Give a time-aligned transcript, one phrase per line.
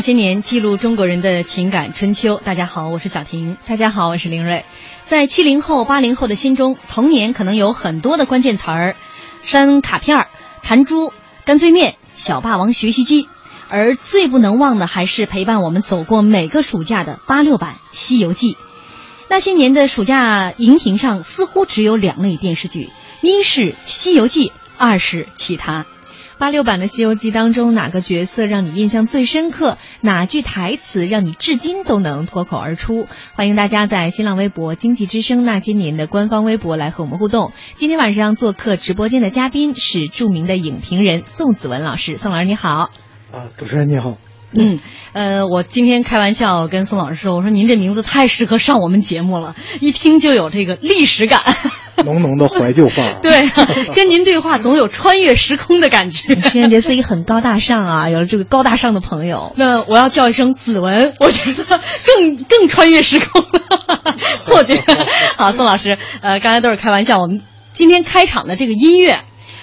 [0.00, 2.40] 那些年，记录中国人的情感春秋。
[2.42, 3.58] 大家好，我是小婷。
[3.66, 4.64] 大家好，我是林睿。
[5.04, 8.96] 在七零后、八零后的心中，童年可能有很多的关键词儿：
[9.42, 10.26] 删卡片、
[10.62, 11.12] 弹珠、
[11.44, 13.28] 干脆面、小霸王学习机。
[13.68, 18.54] 而最不能忘的，还是陪伴我们走过每个暑假的八六版《西游记》。
[19.28, 22.88] 那些年的暑假，荧屏上似乎只有两类电视剧：
[23.20, 24.48] 一是《西游记》，
[24.78, 25.84] 二是其他。
[26.40, 29.76] 八六版的《西游记》当中，哪个角色让你印象最深刻？
[30.00, 33.06] 哪句台词让你至今都能脱口而出？
[33.34, 37.52] 欢迎大家在新浪微博“经济之声那些年”的官方微博来和我们互动。
[37.74, 42.16] 今天晚上做客直播间的嘉宾是著名的影评人宋子文老师。
[42.16, 42.88] 宋老师你好。
[43.30, 44.16] 啊，主持人你好。
[44.52, 44.80] 嗯，
[45.12, 51.42] 呃，我今天开玩笑跟宋老师说，我说您这名字太适合上我们节目了，一听就有这个历史感，
[52.04, 53.14] 浓浓的怀旧范儿。
[53.22, 53.48] 对，
[53.94, 59.52] 跟您对话总有穿越时空的感觉，感觉得自己很高大上啊，有了这个高大上的朋友。
[59.56, 61.64] 那我要叫一声子文，我觉得
[62.04, 64.14] 更更穿越时空了，
[64.46, 64.82] 错觉。
[65.36, 67.40] 好，宋老师，呃，刚才都是开玩笑，我们
[67.72, 69.18] 今天开场的这个音乐。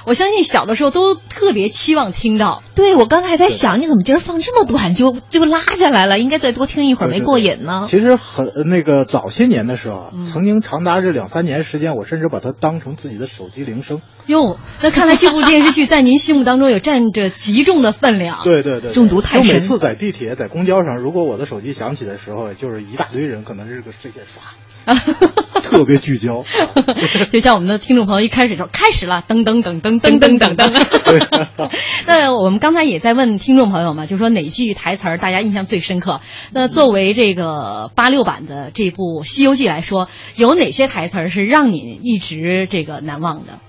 [0.08, 2.64] 我相信小的时候都特别期望听到。
[2.76, 6.18] 对，我刚才还在想，你怎么今儿放这么短就就拉下来了？
[6.18, 7.84] 应该再多听一会儿没过瘾呢。
[7.86, 14.00] 其实很那个早些年的时候，曾经长达这两三年时间，我甚至把它当成自己的手机铃声。
[14.28, 18.40] 哟，那看来这部电视剧在您心目当中有占着极重的分量。
[18.46, 19.56] 对对对，中毒太深。
[19.56, 24.40] 每次在地铁、在公交上，如果我的手机响起的时候，就是一大堆人可能这个视线唰。
[25.62, 26.44] 特别聚焦，
[27.30, 31.70] 就像我们的听众朋友一开始说开始了，噔噔噔噔噔噔噔噔。
[32.08, 36.22] 那我们刚才也在问听众朋友嘛，就说哪句台词儿大家印象最深刻？
[36.54, 43.60] 那作为这个八六版的这部《西游记》来说，有哪些台词儿是让你一直这个难忘的？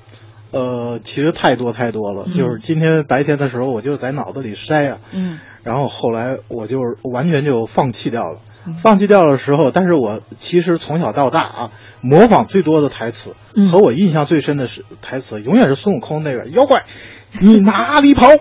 [0.50, 2.26] 呃，其实太多太多了。
[2.26, 8.38] 就是今天白天的时候，我就在脑子里筛啊，嗯，然后后来我就完全就放弃掉了。
[8.74, 11.70] 放弃掉的时候，但是我其实从小到大啊，
[12.00, 13.34] 模仿最多的台词
[13.70, 16.84] 和我印象最深的是台词，永远是孙悟空那个妖怪，
[17.40, 18.28] 你哪里跑？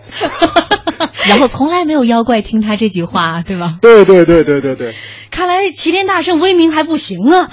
[1.27, 3.77] 然后从来没有妖怪听他这句话，对吧？
[3.81, 4.93] 对对对对对对。
[5.29, 7.49] 看来齐天大圣威名还不行啊。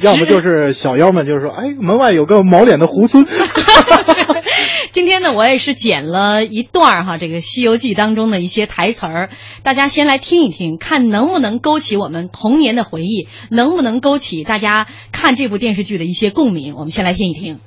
[0.00, 3.26] 要么就是小妖们就是说，哎，门外有个毛脸的猢狲。
[4.92, 9.30] 今天呢，我也是剪了一段哈，这个《西游记》当中的一些台词儿，
[9.62, 16.74] 大家先来听一听，看能不能勾起我们童年的回忆，能不能勾起大家看这部电视剧的一些共鸣。
[16.74, 17.60] 我们先来听一听。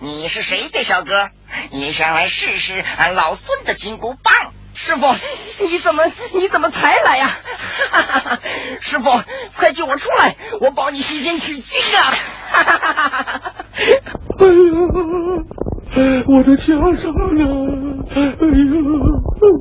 [0.00, 1.30] 你是谁的小哥？
[1.70, 4.34] 你上来试试俺老孙的金箍棒。
[4.74, 5.06] 师傅，
[5.64, 6.02] 你怎么
[6.34, 7.38] 你怎么才来呀？
[8.82, 9.22] 师傅，
[9.56, 10.36] 快救我出来！
[10.60, 12.12] 我保你西天取经啊！
[16.28, 17.08] 我的袈裟
[17.38, 18.04] 呢？
[18.14, 18.32] 哎呀，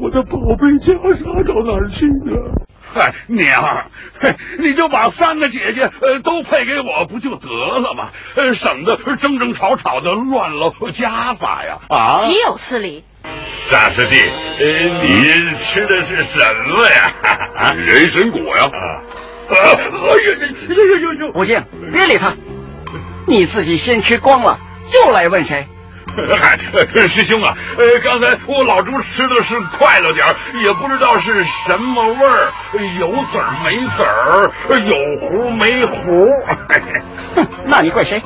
[0.03, 2.51] 我的宝贝袈裟到哪儿去了？
[2.93, 3.87] 嗨，娘儿，
[4.59, 7.47] 你就把三个姐姐呃都配给我不就得
[7.79, 8.09] 了吗？
[8.35, 11.77] 呃，省得争争吵吵的乱了家法呀！
[11.89, 13.03] 啊，岂有此理！
[13.71, 16.37] 大师弟，呃，你吃的是什
[16.69, 17.73] 么呀？
[17.75, 18.69] 人参果呀！
[19.47, 21.31] 哎呀呀呀呀呀！
[21.33, 21.63] 不敬，
[21.93, 22.33] 别理他，
[23.27, 24.59] 你自己先吃光了，
[24.93, 25.67] 又来问谁？
[26.39, 26.57] 嗨，
[27.07, 30.25] 师兄啊，呃，刚才我老朱吃的是快了点
[30.61, 32.51] 也不知道是什么味儿，
[32.99, 34.51] 有籽儿没籽儿，
[34.87, 35.95] 有核没核。
[37.35, 38.21] 哼，那你怪谁？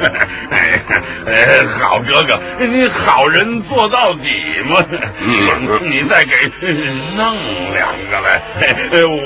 [0.00, 4.30] 哎，好哥哥，你好人做到底
[4.66, 4.82] 嘛。
[5.20, 6.32] 嗯，你再给
[7.14, 8.42] 弄两个来，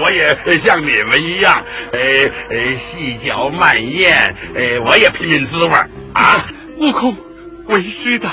[0.03, 5.73] 我也像你们一样，呃，细嚼慢咽，呃，我也品品滋味
[6.13, 6.45] 啊。
[6.79, 7.17] 悟空。
[7.67, 8.31] 为师的，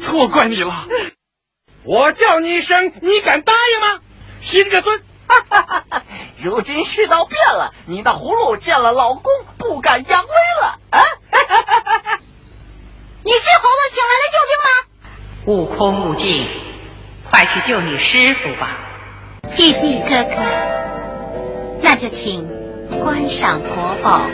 [0.00, 0.86] 错怪你了。
[1.84, 4.00] 我叫你一声，你敢答应吗？
[4.40, 5.02] 行者尊，
[6.42, 9.24] 如今世道变了，你的葫芦见了老公
[9.58, 10.28] 不敢扬威
[10.62, 11.00] 了啊！
[13.24, 14.68] 你是猴子请来的救兵吗？
[15.46, 16.46] 悟空、悟净，
[17.30, 18.80] 快去救你师傅吧。
[19.56, 20.36] 弟弟哥哥，
[21.82, 22.46] 那就请
[23.02, 24.30] 观赏国宝吧。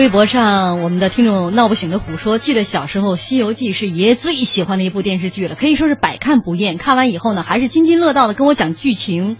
[0.00, 6.78] 微博上，我们的听众闹不醒的虎说：“记得小时候，《西游记》是爷爷最喜欢的一部电视剧了，可以说是百看不厌。
[6.78, 9.36] 看完以后呢，还是津津乐道的跟我讲剧情。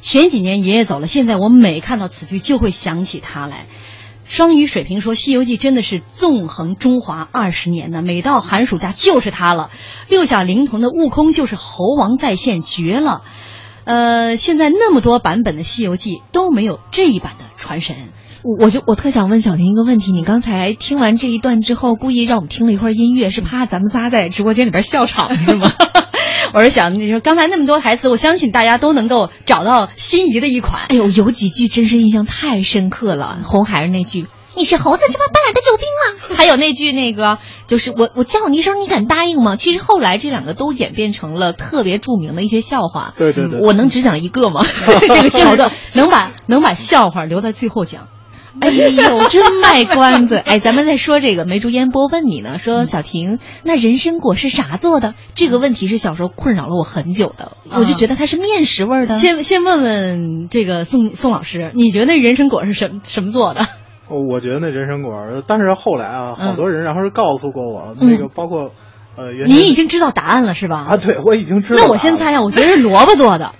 [0.00, 3.66] 前几年爷爷走了，现在我每看到此剧就会想起他来。”
[4.26, 9.70] 双鱼水平说：“《西游记》真的是纵横中华二十年呢，每到寒暑假就是它了。
[10.08, 13.22] 六小龄童的悟空就是猴王再现，绝了。
[13.84, 17.94] 呃，现在那么多版本的《西游记》都没有这一版的传神。
[18.42, 25.70] 我我就我特想问小婷一个问题：你刚才听完这一段之后，故意让我们听了一会儿音乐，是怕咱们仨在直播间里边笑场是吗？
[26.52, 30.86] 我是想你说刚才那么多台词，我相信大家都能够找到心仪的一款。
[30.88, 33.38] 哎呦，有几句真是印象太深刻了。
[33.44, 34.26] 红孩儿那句
[34.56, 39.54] “你是猴子这么搬来的救兵吗？”还有那句那个就是我我叫你一声，你敢答应吗？
[39.54, 43.14] 其实后来这两个都演变成了特别著名的一些笑话。
[43.16, 44.64] 对对对，我能只讲一个吗？
[45.00, 48.08] 这个桥段 能把能把笑话留在最后讲。
[48.60, 50.36] 哎呦，真卖关子！
[50.44, 55.14] 哎，咱们再说这个梅竹烟波问你呢，说小婷，那人参果是啥做的？
[55.34, 59.14] 这个问题是小时候困扰了我很久的，我就觉得它是面食味的。
[59.14, 63.66] 先先问问这个宋宋老师，你觉得那人参果是什什么做的？
[64.10, 68.72] 我觉得那人参果，但是后来啊，好多人然后是告诉过我，那个包括
[69.16, 70.86] 呃，你已经知道答案了是吧？
[70.90, 71.80] 啊，对，我已经知道。
[71.82, 73.52] 那我先猜啊，我觉得是萝卜做的。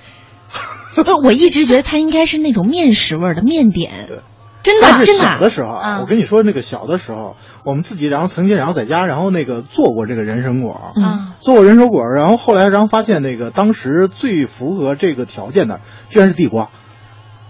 [1.24, 4.06] 我一直觉得它应该是那种面食味的面点。
[4.08, 4.18] 对。
[4.62, 5.22] 真的，真的。
[5.22, 16.68] 小的时候啊，我跟你说，那个小的时候，我们自己然后曾经然后在家然后那个做过这个人参果，嗯，做过人参果，然后后来然后发现那个当时最符合这个条件的，居然是地瓜。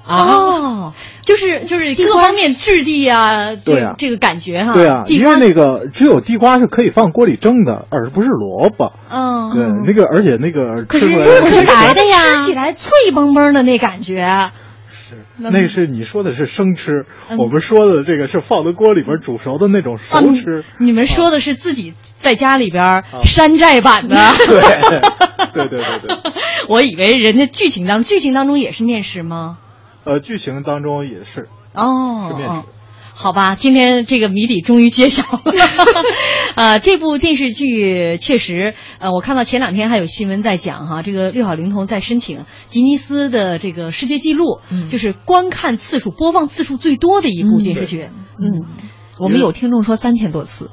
[0.06, 8.92] 哦，就是就是各方面质地啊，对啊，这个感觉哈，对啊，因为那个只有地瓜是可以放锅里蒸的，而不是萝卜。
[9.08, 14.50] 嗯，对，那个而且那个可是热出来的呀，吃起来脆嘣嘣的那感觉。
[15.36, 17.04] 那是你说的是生吃，
[17.38, 20.64] 我们说的这个是放在锅里边煮熟的那种熟吃。
[20.78, 24.16] 你们说的是自己在家里边山寨版的。
[25.52, 26.32] 对对对对对。
[26.68, 29.58] 我以为人家剧情当剧情当中也是面食吗？
[30.04, 31.48] 呃，剧情当中也是。
[31.74, 32.28] 哦。
[32.28, 32.62] 是面食。
[33.22, 35.42] 好吧，今天这个谜底终于揭晓了。
[36.56, 44.60] 呃，这部电视剧确实，呃，我看到前两天还有新闻在讲哈，这个六小龄童在申请吉尼斯的这个世界纪录，
[44.90, 48.08] 就是观看次数、播放次数最多的一部电视剧。
[48.38, 48.64] 嗯，
[49.18, 50.70] 我们有听众说三千多次。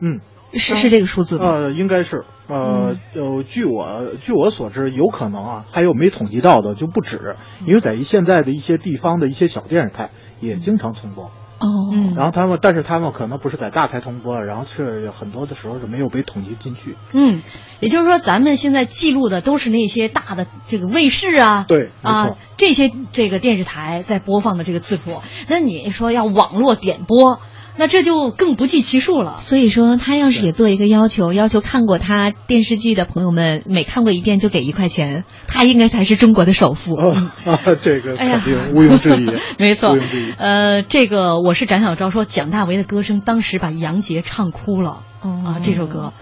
[0.00, 0.20] 嗯，
[0.52, 1.46] 是是这个数字吗？
[1.46, 2.22] 呃，应该是。
[2.46, 7.34] 呃，呃，据我据我所知，有可能啊，还有没统计到的就不止，
[7.66, 10.10] 因为在现在的一些地方的一些小电视台
[10.40, 11.32] 也经常重播。
[11.62, 16.96] 哦，然后他们，但是他们可能不是在大台通播，然后是很多的时候是没有被统计进去。
[17.12, 17.40] 嗯，
[17.78, 25.22] 也就是说，咱们现在记录的都是那些大的这个卫视啊，对，啊，这些这个电视台在播放的这个次数。
[25.48, 27.38] 那你说要网络点播？
[27.76, 29.38] 那这就更不计其数了。
[29.40, 36.96] 所以说，他要是也做一个要求，要求看过他电视剧的朋友们，每看过一遍就给一块钱，他应该才是中国的首富。
[36.96, 37.32] 啊，
[37.80, 39.92] 这个肯定毋庸置疑，没错。
[39.92, 40.32] 毋庸置疑。
[40.36, 45.02] 呃，这个我是展小昭说，蒋大为的歌声当时把杨洁唱哭了。
[45.22, 46.12] 啊，这首歌，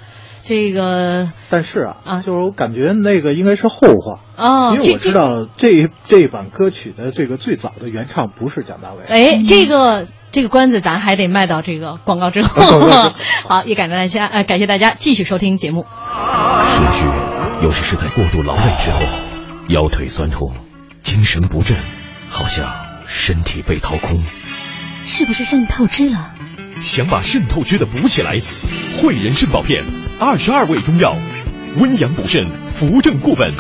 [0.47, 1.31] 这个。
[1.49, 9.03] 但是啊，啊，就是我感觉那个应该是后话哦，因为我知道这这版歌曲的这个最早的原唱不是蒋大为。
[9.09, 10.07] 哎，这个。
[10.33, 13.11] 这个关子咱还得卖到这个广告之后。
[13.49, 15.87] 好，也感谢大家，呃，感谢大家继续收听节目。
[16.69, 17.07] 失去，
[17.63, 19.01] 有时是在过度劳累之后，
[19.69, 20.55] 腰腿酸痛，
[21.03, 21.77] 精神不振，
[22.29, 22.69] 好像
[23.07, 24.23] 身体被掏空。
[25.03, 26.35] 是不是肾透支了？
[26.81, 28.41] 想把肾透支的补起来，
[29.01, 29.83] 汇仁肾宝片，
[30.21, 31.17] 二十二味中药，
[31.77, 33.53] 温阳补肾，扶正固本。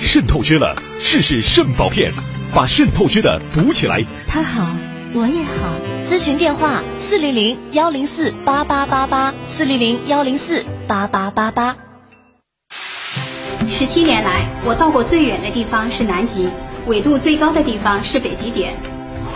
[0.00, 2.12] 肾透支了，试试肾宝片，
[2.54, 3.98] 把肾透支的补起来。
[4.26, 4.74] 他好。
[5.14, 5.74] 我也好，
[6.04, 11.76] 咨询电话四零零幺零四八八八八四零零幺零四八八八八。
[13.66, 16.50] 十七年来，我到过最远的地方是南极，
[16.86, 18.76] 纬度最高的地方是北极点，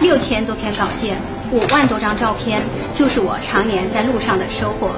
[0.03, 1.17] 六千多篇稿件，
[1.51, 2.63] 五万多张照片，
[2.95, 4.91] 就是我常年在路上的收获。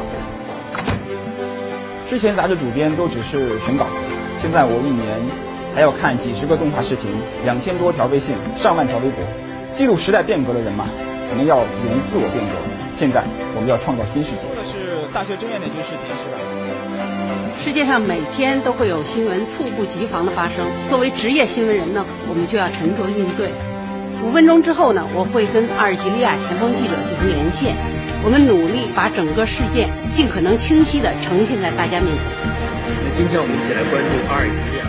[2.08, 4.02] 之前杂志主编都只是选稿子，
[4.40, 5.20] 现在我一年
[5.72, 7.08] 还要看几十个动画视频，
[7.44, 9.24] 两千多条微信，上万条微博。
[9.74, 10.86] 记录时代变革的人嘛，
[11.30, 12.54] 我们要勇于自我变革。
[12.94, 13.24] 现在
[13.56, 14.46] 我们要创造新世界。
[14.46, 14.78] 说的是
[15.12, 16.38] 大学争艳那句视频是吧？
[17.58, 23.50] 世界上每天都会有新闻猝不及防的发生，作为职业新闻人呢，我们就要沉着应对。
[24.22, 27.74] 五分钟之后呢，我会跟阿尔及利亚前锋记者进行连线，
[28.22, 32.22] 我们努力把整个事件尽可能清晰地呈现在大家面前。
[32.38, 34.86] 那今天我们一起来关注阿尔及利亚。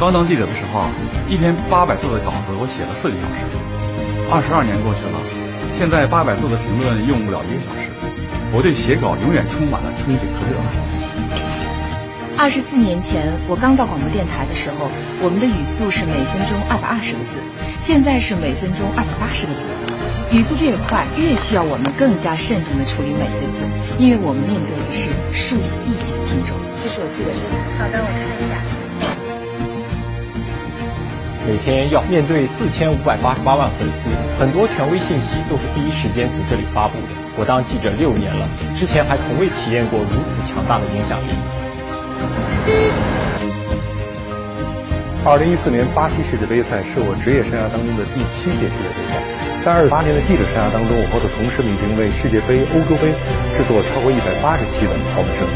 [0.00, 0.88] 刚当记者的时候，
[1.28, 3.77] 一篇八百字的稿子我写了四个小时。
[4.30, 5.18] 二十二年过去了，
[5.72, 7.88] 现在八百字的评论用不了一个小时。
[8.52, 10.64] 我对写稿永远充满了憧憬和热爱。
[12.36, 14.90] 二十四年前，我刚到广播电台的时候，
[15.22, 17.38] 我们的语速是每分钟二百二十个字，
[17.80, 19.60] 现在是每分钟二百八十个字。
[20.30, 23.64] 语速越快，越需要我们更加慎重的处理每一个字，
[23.98, 26.54] 因为我们面对的是数以亿计的听众。
[26.78, 27.56] 这是我自己的声音。
[27.80, 28.87] 好的，我看一下。
[31.48, 37.08] 每天要面对四千五百八十八万粉丝，很多权威信息都是第一时间从这里发布的。
[37.38, 41.30] 我当记者六年了，之前还从未体验过如此强大的影响力。
[45.24, 49.16] 二零一四年巴西世界杯赛是我职业生涯当中的第七届世界杯赛，
[49.64, 53.08] 在二十八年的记者生涯当中，我和我的同事们已经为世界杯、欧洲杯
[53.56, 55.48] 制作超过一百八十期的跑文生。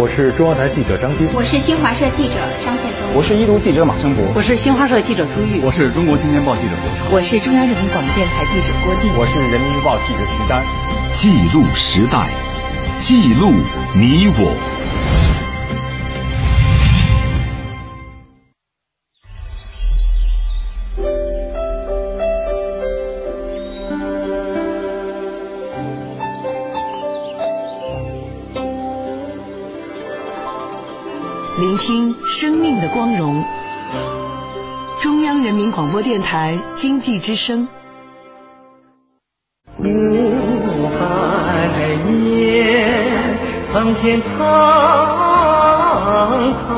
[0.00, 2.34] 我是中央台记者张斌，我是新华社记者
[2.64, 10.64] 张倩松，我是一读记者马生博，我是新华社记者朱玉，我是中国青年报记者刘畅，我是中央人民广播电台记者郭靖，我是人民日报记者徐丹。
[11.12, 12.28] 记录时代，
[12.98, 13.52] 记录
[13.94, 14.83] 你我。
[32.36, 33.44] 生命的光荣。
[35.00, 37.68] 中央人民广播电台经济之声。
[39.78, 39.84] 五
[40.88, 44.34] 百年，桑田沧
[46.54, 46.74] 海，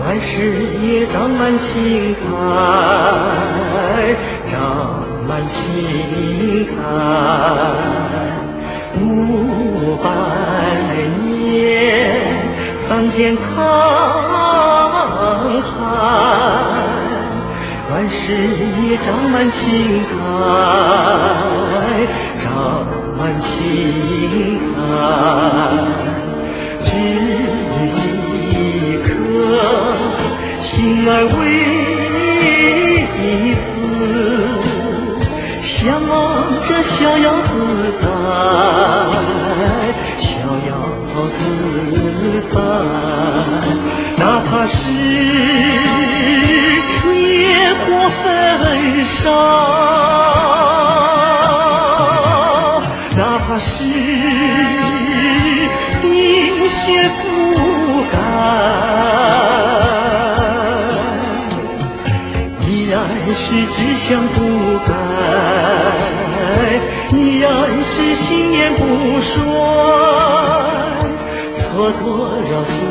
[0.00, 2.22] 万事也长满青苔，
[4.46, 6.72] 长满青苔。
[8.96, 10.08] 五百
[11.26, 12.48] 年。
[12.90, 13.54] 桑田沧
[15.62, 15.70] 海，
[17.88, 18.34] 万事
[18.82, 20.10] 也长满青苔，
[22.34, 22.84] 长
[23.16, 23.92] 满青
[24.74, 24.74] 苔。
[26.82, 26.98] 只
[28.58, 29.08] 一颗
[30.58, 31.38] 心安微
[33.52, 33.60] 死，
[35.62, 38.10] 向往着逍遥自在，
[44.72, 44.88] 是
[47.10, 49.32] 烈火焚烧，
[53.16, 53.82] 哪怕是
[56.00, 57.24] 冰雪不
[58.12, 58.14] 改，
[62.68, 62.94] 依然
[63.34, 64.38] 是志向不
[64.88, 64.94] 改，
[67.18, 67.50] 依然
[67.82, 70.09] 是信念不衰。
[71.80, 72.04] 蹉跎
[72.52, 72.86] 了岁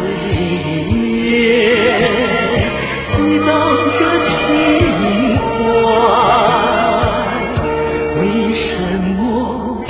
[0.97, 1.99] 月，
[3.05, 3.47] 激荡
[3.91, 4.33] 着情
[5.35, 5.43] 怀。
[8.19, 8.81] 为什
[9.13, 9.83] 么？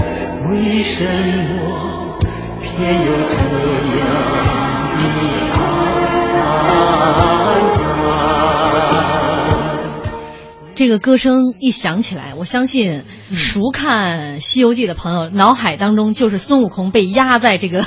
[0.52, 2.20] 为什么
[2.62, 3.38] 偏有这
[4.00, 4.04] 样
[4.42, 4.44] 的
[5.54, 5.56] 安
[7.72, 7.88] 排？
[10.76, 17.86] 这个歌声一响起来，我相信熟看《西游记》的朋友脑海当中就是孙悟空被压在这个。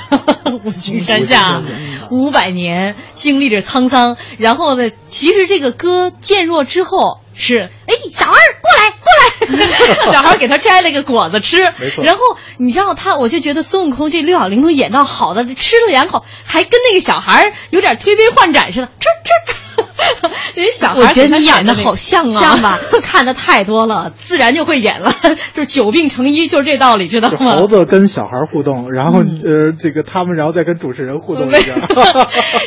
[0.65, 1.63] 五行山下
[2.11, 4.17] 五百年，经历着沧桑。
[4.39, 11.73] 然后呢，其实这个歌渐弱之后是，哎，小儿过来过来， 小孩给他摘了个果子吃。
[11.79, 12.05] 没错。
[12.05, 12.21] 然后
[12.59, 19.82] 你知道他，我就觉得孙悟空这六小龄童演到好的，吃了两口，还跟那个小孩有点推杯换盏似的，吃吃。
[20.55, 22.79] 人小孩，我觉得你演的好像啊，像吧？
[23.03, 25.13] 看的太多了，自然就会演了，
[25.55, 27.57] 就是久病成医，就是这道理，知道吗？
[27.57, 31.75] 猴子跟小孩互动，然后呃，这个他们然后再跟主持人互动一下。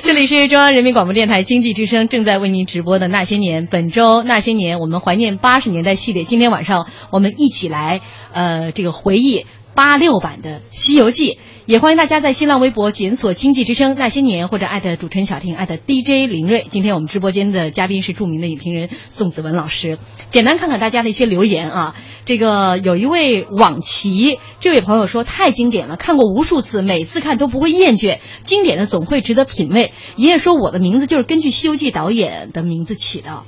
[0.03, 6.23] 这里是中央人民广播电台经济之声正在为您直播的《那些年》，本周《那些年》，我们怀念八十年代系列。
[6.23, 8.01] 今天晚上我们一起来
[8.33, 11.31] 呃，这个回忆八六版的《西游记》。
[11.65, 16.63] 也欢迎大家在新浪微博检索“经济之声那些年”或者艾特主持人小婷艾特 DJ 林睿。
[16.69, 19.97] 今天我们直播间的嘉宾是著名的影评人宋子文老师。
[20.29, 28.19] 简单看看大家的一些留言啊，这个有一位网奇这位朋友说太经典了，看过无数次，每次看都不会厌倦。
[28.43, 29.91] 经典的总会值得品味。
[30.17, 33.41] 爷爷说我的名字就是根据《西游记》导演的名字起的。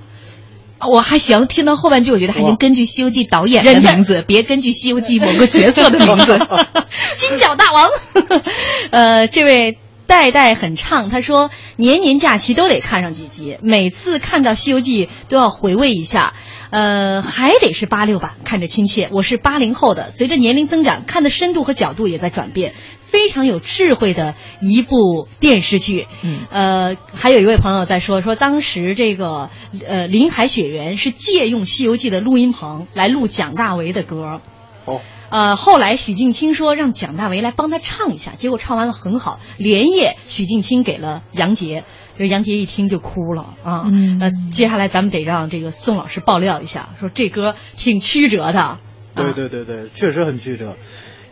[0.79, 6.39] 我还行，听到后半句，我觉得还行根据《西游记》导演的名字，别根据《西游记》某个角色的名字。
[7.15, 7.89] 金角大王，
[8.91, 16.33] 呃，这位代代很畅，他说年年假期都得看上几集，每次看到《西游记》都要回味一下，
[16.69, 19.09] 呃，还得是八六版，看着亲切。
[19.11, 22.73] 我是八零后的，随着年龄增长，看的深度和角度也在转变。
[23.09, 26.07] 非常有智慧的一部电视剧。
[26.21, 29.49] 嗯，呃，还有一位朋友在说，说当时这个
[29.87, 34.41] 呃林海雪原是借用《西游记》的录音棚来录蒋大为的歌。
[34.85, 35.01] 哦。
[35.29, 41.83] 呃，后来许镜清说让蒋大为来帮他唱一下，结果唱完了很好，连夜许镜清给了杨洁，
[42.17, 43.83] 这杨洁一听就哭了啊。
[43.91, 48.79] 嗯，那接下来咱们得让这个宋老师爆料一下，说这歌挺曲折的。
[49.15, 50.77] 对对对对，确实很曲折，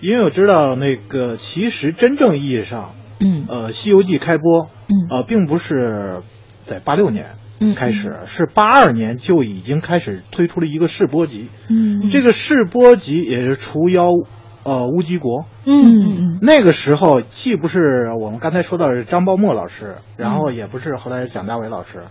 [0.05, 6.21] 因为我知道那个其实真正意义上，嗯，呃，《西游记》开播，嗯，呃，并不是
[6.65, 7.27] 在八六年。
[7.57, 14.09] 嗯，开始是八二年就已经开始推出了一个试播集，嗯，这个试播集也是除妖，
[14.63, 16.09] 呃，乌鸡国，嗯。
[16.35, 22.03] 嗯，那个时候既不是我们刚才说到的张宝墨老师，然后也不是后来蒋大为老师，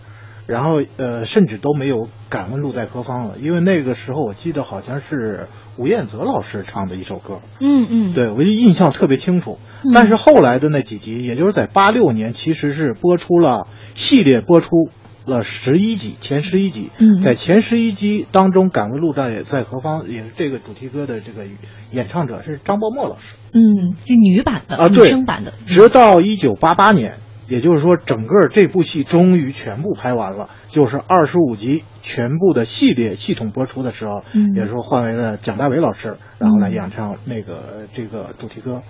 [0.47, 1.97] 然后呃，甚至都没有
[2.29, 9.59] 《敢问路在何方》了，因为那个时候我记得好像是吴彦泽老师唱的一首歌，嗯嗯，对我就印象特别清楚。
[9.93, 14.89] 但是后来的那几集，也就是在八六年，其实是播出了系列播出。
[15.25, 21.45] 了十一集，前十一集，嗯，在前十一集当中，《敢问路在在何方》也是这个主题歌的这个
[21.89, 25.51] 演唱者是张宝墨老师，嗯，是女版的啊，女生版的。
[25.65, 27.15] 直到一九八八年，
[27.47, 38.81] 也就是说，整个这部戏终于全部拍完了，就是二十五集全部的系列系统播出的时候，嗯，也是说换为了蒋大为老师，然后来演唱那个这个主题歌，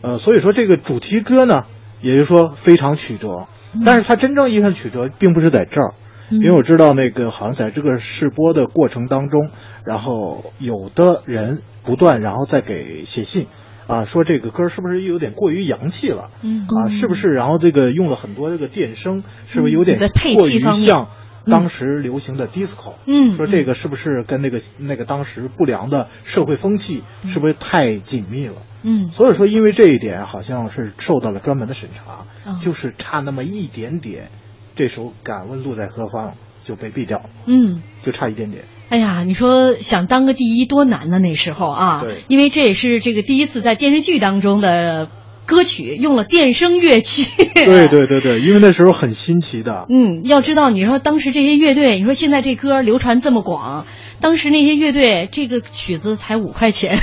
[0.00, 1.64] 呃，所以说这个主题歌呢，
[2.00, 3.46] 也就是说非常曲折。
[3.84, 5.92] 但是它真正意义上曲折，并不是在这儿，
[6.30, 9.50] 因为我知道那个好像在这个试播的过程当中，
[9.84, 13.46] 然后有的人不断然后再给写信，
[13.88, 16.30] 啊，说这个歌是不是有点过于洋气了？
[16.42, 17.30] 嗯啊，是不是？
[17.30, 19.98] 然后这个用了很多这个电声，是不是有点
[20.36, 21.08] 过于像
[21.46, 22.92] 当时流行的 disco？
[23.06, 28.56] 嗯，说这个是不是跟那个那个当时不良的社会风气是不是太紧密了？
[28.82, 34.28] 嗯，所以说因为这一点好像是受到了专门的审查，哦就是差那么一点点，
[34.76, 36.28] 这首《敢问路在何方》
[36.68, 38.62] 就被毙掉，嗯，就差一点点。
[38.90, 41.18] 哎呀，你说想当个第一多难呢？
[41.18, 45.08] 那时候啊，对，因为这也是这个第一次在电视剧当中的
[45.46, 47.26] 歌曲用了电声乐器。
[47.54, 49.86] 对对对对，因为那时候很新奇的。
[49.88, 53.86] 嗯，要知道，你说当时这些乐队，你说现在这歌流传这么广，
[54.20, 56.98] 当时那些乐队这个曲子才五块钱。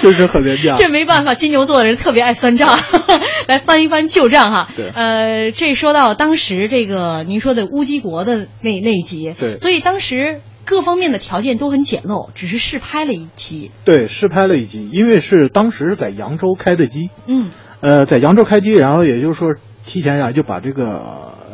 [0.00, 0.76] 确 实很廉价。
[0.80, 2.78] 这没办法，金牛座的人特别爱算账，
[3.46, 4.68] 来翻一翻旧账哈。
[4.76, 4.90] 对。
[4.94, 9.58] 呃，这说到当时这个您说的乌鸡国的那那一集，对。
[9.58, 13.70] 所以当时各方面的条件都很简陋，只是试拍了一集。
[13.84, 17.10] 对，试拍了一集，因为是当时在扬州开的机。
[17.26, 17.50] 嗯。
[17.80, 19.54] 呃，在扬州开机，然后也就是说
[19.86, 20.84] 提前啊就把这个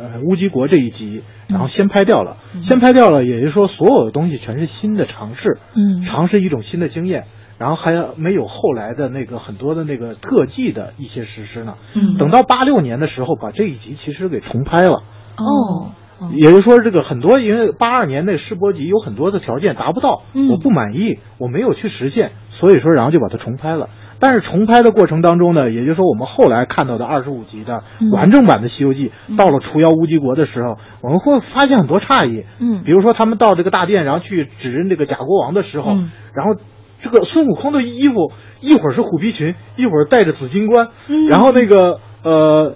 [0.01, 7.23] 呃乌鸡国这一集，然后先拍掉了，嗯、先拍掉了，也就是说所有的东西全是新的尝试，嗯，尝试一种新的经验。
[7.59, 11.75] 然后还没有后来的那个很多的那个特技的一些实施呢。
[11.93, 15.03] 嗯，等到八六年的时候，把这一集其实给重拍了。
[15.37, 15.91] 哦，
[16.35, 23.87] 也就是说，这个很多因为八二年那世博集有很多的条件达不到，嗯、我不满意，我没有去实现，所以说然后就把它重拍了。
[24.23, 32.45] 但是重拍的过程当中呢，也就是说我们后来看到的二十五集的完整版的《西游记》，嗯、到了除妖乌鸡国的时候，我们会发现很多诧异。
[32.61, 36.55] 嗯，比如说他们到这个大殿，然后去指认这个假国王的时候，嗯、然后。
[36.99, 38.31] 这个孙悟空的衣服
[38.61, 42.75] 一会儿是虎皮裙，一会儿戴着紫金冠，嗯、然后那个呃，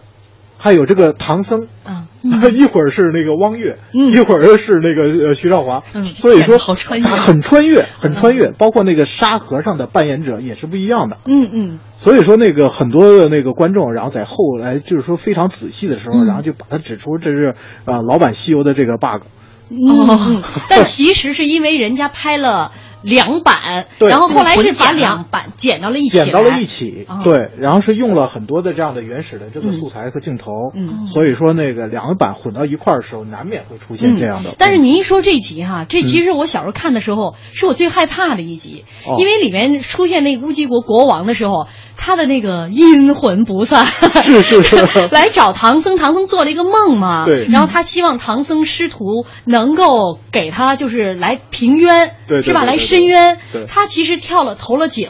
[0.57, 17.53] 还有这个唐僧 啊，嗯、一会儿是那个汪月，嗯、一会儿是那个呃徐少华，嗯、所以说好穿越，很穿越，很穿越，包括那个沙和尚的扮演者也是不一样的，嗯嗯，所以说那个很多的那个观众，然后在后来就是说非常仔细的时候，然后就把他指出这是
[17.85, 19.23] 呃老版西游的这个 bug，
[19.69, 22.71] 哦， 但其实是因为人家拍了。
[23.01, 34.51] 两版，对，然后后来是把两版剪到了一起，剪到了一起，哦、对，然后是用了很多的这样的原始的这个素材和镜头，嗯，所以说那个两个版混到一块儿的时候，难免会出现这样的。
[34.51, 52.63] 嗯、但是您一说这集哈，这其实我小时候看的时候，是我最害怕的一集，哦、因为里面出现那个乌鸡国国王的时候，他的那个阴魂不散，是是是， 来找唐僧，唐僧做了一个梦嘛，对，然后他希望唐僧师徒能够给他就是来平冤，对，是吧？
[52.63, 53.65] 来伸冤，对。
[53.67, 55.09] 他其实跳了投了井，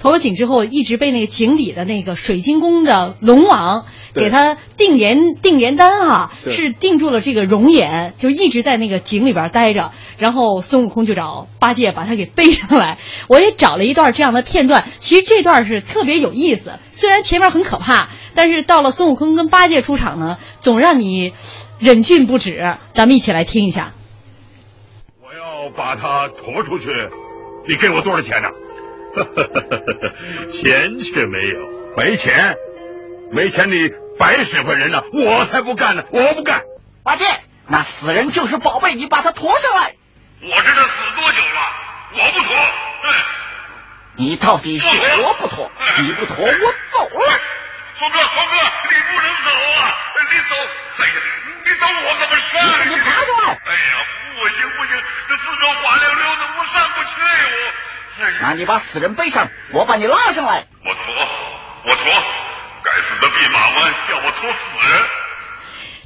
[0.00, 3.84] 投了井之后，一直被那个井里的那个水晶宫的龙王
[4.14, 9.90] 给他定颜定颜丹啊，是定住了这个容颜，就一直在那个井里边待着。
[10.16, 12.98] 然后孙悟空就找八戒把他给背上来。
[13.28, 16.78] 我也找了一段这样的片段，其实这段是特别有意思。
[16.90, 21.34] 虽然前面很可怕，但是到了孙悟空跟八戒出场呢，总让你
[21.78, 22.56] 忍俊不止。
[22.94, 23.92] 咱们一起来听一下。
[25.70, 26.90] 把他驮出去。
[27.66, 28.48] 你给我多少钱呢？
[30.48, 31.58] 钱却没有，
[31.96, 32.56] 没钱，
[33.32, 36.62] 没钱你白使唤人呢，我才不干呢，我不干。
[37.02, 37.24] 八戒，
[37.66, 39.94] 那死人就是宝贝，你把他驮上来。
[40.42, 41.60] 我这是死多久了？
[42.12, 42.54] 我不驮。
[43.02, 43.10] 对。
[44.18, 45.70] 你到底是驮不驮？
[46.02, 46.48] 你不驮，我
[46.92, 47.40] 走了。
[47.98, 48.56] 猴哥，猴哥，
[48.90, 49.50] 你不能走
[49.80, 49.96] 啊！
[50.30, 50.54] 你走，
[50.98, 51.14] 哎呀，
[51.66, 52.62] 你走我怎么上？
[52.88, 53.58] 你爬上来。
[53.66, 53.92] 哎呀，
[54.38, 54.94] 不行不行，
[55.26, 57.10] 这四周滑溜溜的，我上不去
[57.50, 58.38] 我。
[58.40, 60.66] 那你把死人背上，我把你拉上来。
[60.84, 61.12] 我驮，
[61.86, 62.04] 我驮，
[62.84, 65.08] 该死的弼马温叫我驮死人。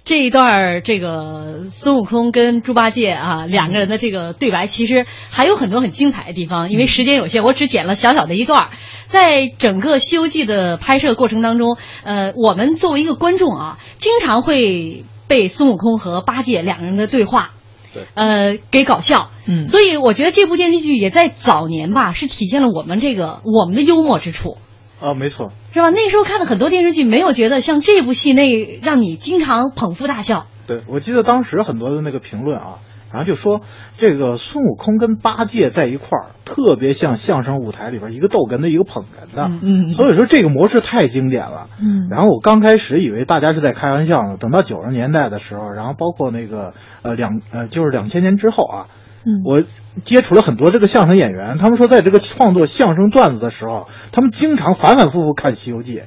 [0.02, 6.70] 这一段这个孙悟空跟猪八戒啊两个人的这个对白，其实还有很多很精彩的地方。
[6.70, 8.70] 因为时间有限，我只剪了小小的一段。
[9.06, 17.52] 在整个《西游记》的拍摄过程当中，呃，我们作为一个观众啊，经常会被孙悟空和八戒两个人的对话，
[17.94, 19.30] 对，呃，给搞笑。
[19.46, 24.58] 嗯，所以我觉得这部电视剧也在早年吧，是体现了我们这个我们的幽默之处。
[25.00, 25.90] 啊，没错，是吧？
[25.90, 30.46] 那时候看的很多电视剧，没有觉得像这部戏那让你经常捧腹大笑。
[30.66, 32.78] 对，我记得当时很多的那个评论啊，
[33.12, 33.60] 然后就说
[33.98, 39.50] 这个孙悟空跟八戒在一块儿，特别像相声舞台里边一个逗哏的，一个捧哏的。
[39.62, 41.68] 嗯，所以说这个模式太经典了。
[41.80, 48.86] 嗯，然后我刚开始以为大家是在开玩笑呢，等到九十年代的时候，然后包括那个呃两呃就是两千年之后啊。
[49.22, 49.62] 嗯，我
[50.02, 55.98] 接触了很多这个相声演员，他们说在这个创作相声段子的时候，他们经常反反复复看《西游记》，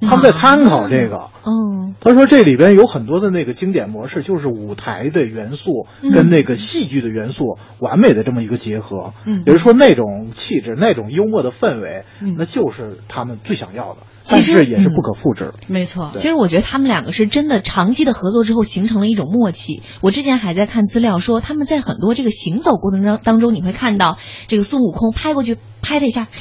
[0.00, 1.28] 他们在参考这个。
[1.44, 9.12] 嗯，他说这里边有很多的那个经典模式，就是舞台的元素跟那个戏剧的元素完美的这么一个结合。
[9.24, 12.04] 嗯，也就是说那种气质、那种幽默的氛围，
[12.36, 13.98] 那就是他们最想要的。
[14.30, 15.52] 但是也是不可复制。
[15.68, 19.82] 没错，其实我觉得他们两个是真的长期的合作之后形成了一种默契。
[20.02, 26.40] 我之前还在看资料说，他们在很多这个行走过程当当中，你会看到这个孙悟空拍过去拍了一下，嘿，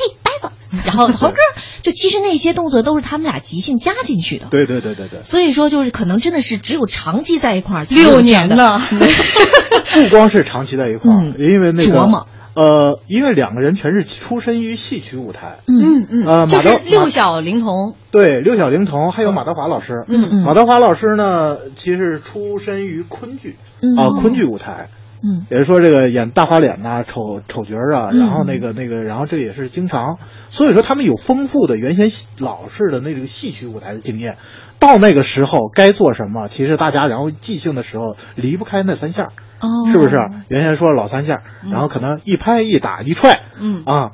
[0.86, 1.36] 然后猴哥，
[1.82, 4.48] 就其实那些动作都是他们俩即兴加进去的。
[4.50, 5.22] 对对对对对。
[5.22, 8.80] 所以说，就是可能真的是只有长期在一块儿，六年了，
[9.94, 12.26] 不光是长期在一块儿，因为那个。
[12.58, 23.58] 呃，因为两个人全是出身于戏曲舞台，嗯嗯，呃，马德六小龄童，对，六小龄童还有马德华老师，嗯嗯，马德华老师呢，其实出身于昆剧，
[23.96, 24.90] 啊，昆剧舞台，
[25.24, 34.38] 嗯，也是说这个演大花脸呐、丑丑角啊，然后那个那个，然后这也是经常，所以说他们有丰富的原先老式的那个戏曲舞台的经验，
[34.80, 39.30] 到那个时候该做什么，其实大家然后即兴的时候离不开那三下。
[39.60, 40.18] 哦，是不是？
[40.50, 44.12] 原先说老三下，然后可能一拍一打一踹，嗯啊，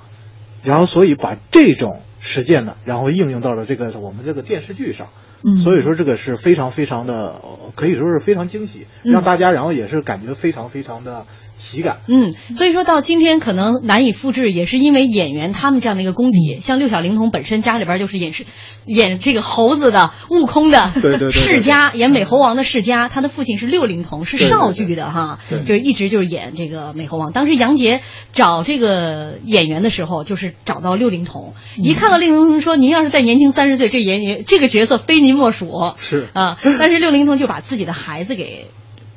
[0.64, 5.08] 然后所以把这种实践呢，然后应用到了这个我们这个电视剧上，
[5.44, 7.42] 嗯，所以说这个是非常非常的，
[7.76, 11.26] 可以说是非常惊喜，让大家然后也是感觉非常非常的
[11.64, 12.00] 喜感。
[12.08, 18.46] 嗯，所以说到今天可能难以复制，也是因为演员他们这样的一个功底，像六小龄童本身家里边就是演是
[18.86, 27.32] 演这个猴子的、悟空的对对世家，演美猴王的世家，他的父亲是六龄童，是少剧的哈，就是一直就是演这个美猴王。
[27.32, 28.02] 当时杨洁
[28.34, 38.66] 找这个演员的时候，就是找到六龄童，一看到六龄童说：“您要是再年轻三十岁，这演员这个角色非您莫属。”是啊，但是六龄童就把自己的孩子给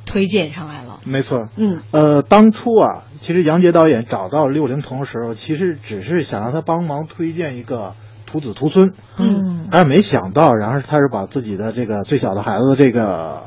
[0.05, 0.96] 推荐上来了。
[1.07, 7.93] 没错，嗯，呃，当初啊，其实杨洁导演找到六龄童的时候，其实只是想让他帮忙推荐一个
[8.25, 13.41] 徒子徒孙，嗯，但是没想到，然后他是把自己的这个最小的孩子这个、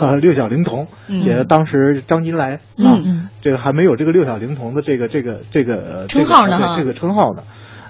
[0.00, 7.42] 呃、 六小龄童，嗯、也当时张金来嗯啊，嗯这个还没有这个六小龄童的这个这个这个称号呢这个、这个称号呢。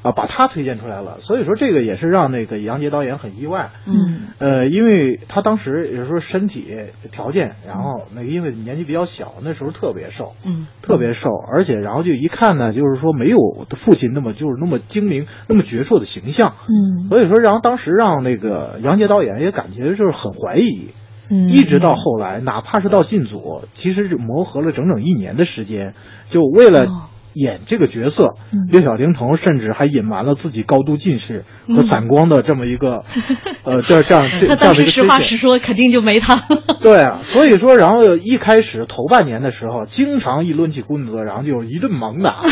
[0.06, 3.70] 啊，把他推荐出来了，所以说这个也是让那个杨洁导演很意外。
[3.86, 6.64] 嗯，呃，因为他当时也是说身体
[7.10, 13.38] 条件，然后那个因为年纪比较小，那时候特别瘦，嗯，特别瘦，而且然后就一看呢，就是说没有
[13.70, 16.54] 父亲那么就是那么精明、那么矍铄的形象。
[16.68, 20.90] 嗯，所以说，然后当时让那个杨洁导演也感觉就是很怀疑。
[21.28, 25.94] 嗯，一直到后来，哪怕是到进组，其实磨合了整整一年的时间，
[26.30, 26.86] 就为了。
[27.36, 33.04] 哦演这个角色，嗯六小龄童甚至还隐瞒了自己高度近视和散光的这么一个，
[33.64, 36.42] 呃，这这样这 他当时实话实说，肯定就没他。
[36.80, 42.42] 对啊，所以说，然后一开始头半年的时候，经常一抡起棍子，然后就一顿猛打。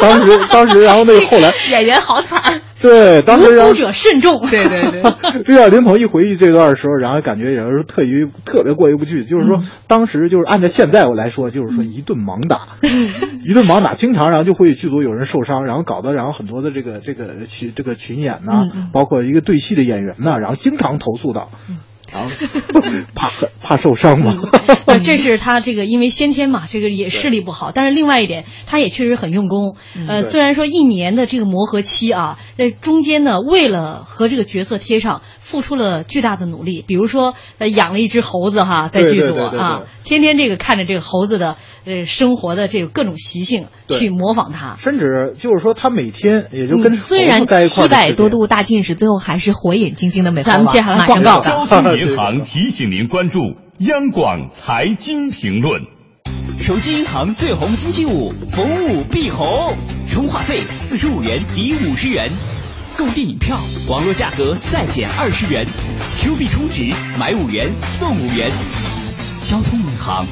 [0.00, 2.60] 当时，当时，然后那个后来演员好惨。
[2.82, 4.46] 对，当时无辜者慎重。
[4.50, 5.42] 对对对。
[5.46, 12.68] 六小龄童一回忆这段的时候，然后感觉也是特于特别过意不去，就是说、嗯、当时就是按照现在我来说，就是说一顿猛打，
[13.46, 21.50] 一顿猛打，经常然后就会剧组有人受伤，然后搞得然后很多的这个这个群这个群演呐、啊，嗯、包括一个对戏的演员呐、啊，然后经常投诉到。
[22.12, 22.30] 然后，
[23.16, 24.36] 怕怕受伤嘛。
[24.86, 29.76] 呃，这是他这个因为先天嘛，这个也视力不好，但是另外一点，他也确实很用功。
[30.06, 35.22] 呃，虽然说一年的这个磨合期啊，在中间呢，为了和这个角色贴上。
[35.44, 50.42] 付出了巨大的努力，比如说，呃，养了一只猴子哈，在剧组啊，天天这个看着这个猴子的呃生活的这种各种习性，去模仿它，甚至就是说他每天也就跟虽然七百多度大近视，最后还是火眼金睛的美。
[50.42, 51.40] 咱们接下来广告。
[51.44, 53.40] 交通银行提醒您关注
[53.80, 55.82] 央广财经评论。
[56.58, 59.74] 手机银行最红星期五，逢五必红，
[60.08, 62.32] 充话费四十五元抵五十元。
[62.96, 65.66] 购电影票，网络价格再减二十元
[66.20, 68.50] ；Q 币充值，买五元送五元。
[69.42, 70.26] 交通银行，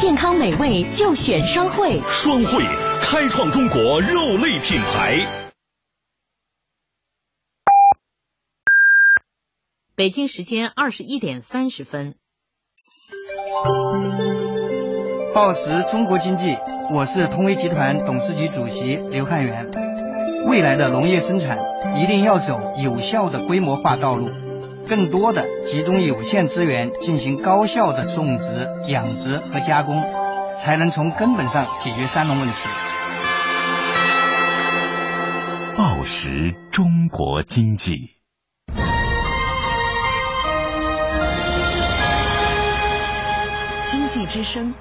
[0.00, 2.00] 健康美味就选双汇。
[2.08, 2.64] 双汇
[3.00, 5.26] 开创中国肉类品牌。
[9.96, 12.14] 北京时间二十一点三十分。
[15.34, 16.56] 报时中国经济，
[16.92, 19.70] 我是通威集团董事局主席刘汉元。
[20.46, 21.58] 未来的农业生产
[21.96, 24.30] 一定要走有效的规模化道路，
[24.88, 30.02] 更多的集中有限资源进行高效的种植、养殖和加工，
[30.60, 32.54] 才能从根本上解决三农问题。
[35.76, 38.10] 报时中国经济，
[43.88, 44.74] 经济之声。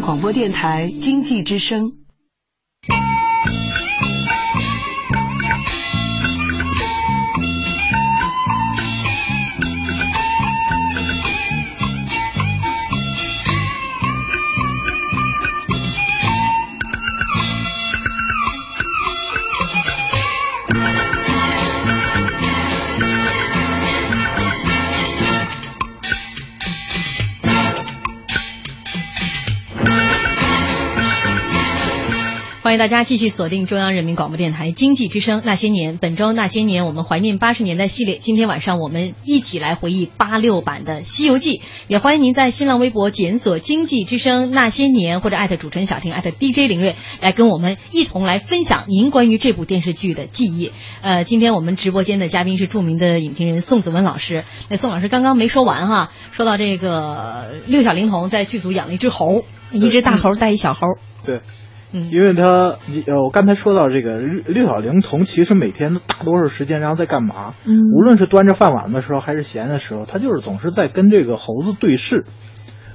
[0.00, 1.99] 广播电台经济之声。
[32.70, 35.98] 欢迎大家继续锁定中央人民广播电台经济之声那些年。
[35.98, 38.18] 本周那些年，我们怀念八十年代系列。
[38.18, 41.58] 今天晚上我们一起来回忆八六版的《西游记》。
[41.88, 50.70] 也欢迎您在新浪微博检索“经济之声那些年”或者艾特主持人小婷艾特 DJ 林睿，来跟我们一同来分享您关于这部电视剧的记忆。
[51.00, 54.44] 呃，今天我们直播间的嘉宾是著名的影评人宋子文老师。
[54.68, 60.82] 那宋老师刚刚没说完哈，说到这个六小龄童在剧组养了一只猴，一只大猴带一小猴。
[61.26, 61.40] 对。
[61.92, 62.76] 因为他，
[63.06, 67.54] 呃，我刚才说到这个六小龄童，其实每天的大多数时间，然后在干嘛？
[67.64, 72.24] 嗯，无论是端着饭碗的时候，还是闲的时候，他就是总是在跟这个猴子对视。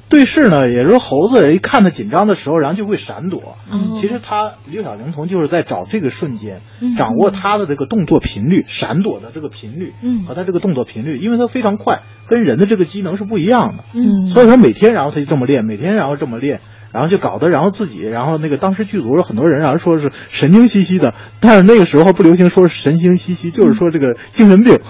[0.07, 3.57] 对视呢，也就是猴子一看他紧张的时候，然后就会闪躲。
[3.71, 6.61] 嗯，其实他六小龄童就是在找这个瞬间，
[6.95, 13.83] 掌握他的这个动作频率、闪躲的这个频率，嗯，和他这个动作频率，因为他非常快，跟人的这个机能是不一样的。
[13.93, 16.61] 嗯，所以说每天，然后他就这么练，每天然后这么练。
[16.95, 24.79] 然后就搞得，然后自己，然后那个当时剧组有很多人，然后说是神经兮兮的，但是那个时候不流行说是神经兮兮，就是说这个精神病。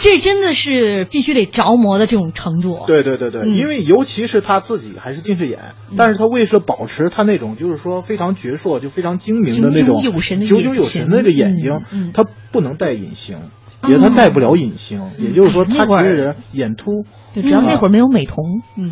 [0.00, 2.84] 这真的是必须得着魔的这种程度。
[2.86, 5.58] 对对对对，因为尤其是他自己还是近视眼，
[5.96, 11.80] 但是他为了保持他那种就是说非常矍铄、就非常精明的那种炯炯有神的炯炯有神的那个眼睛，
[12.12, 13.38] 他不能戴隐形。
[13.86, 18.44] 也他戴不了隐形，也就是说他其实眼凸，就只要那会儿没有美瞳，
[18.76, 18.90] 嗯，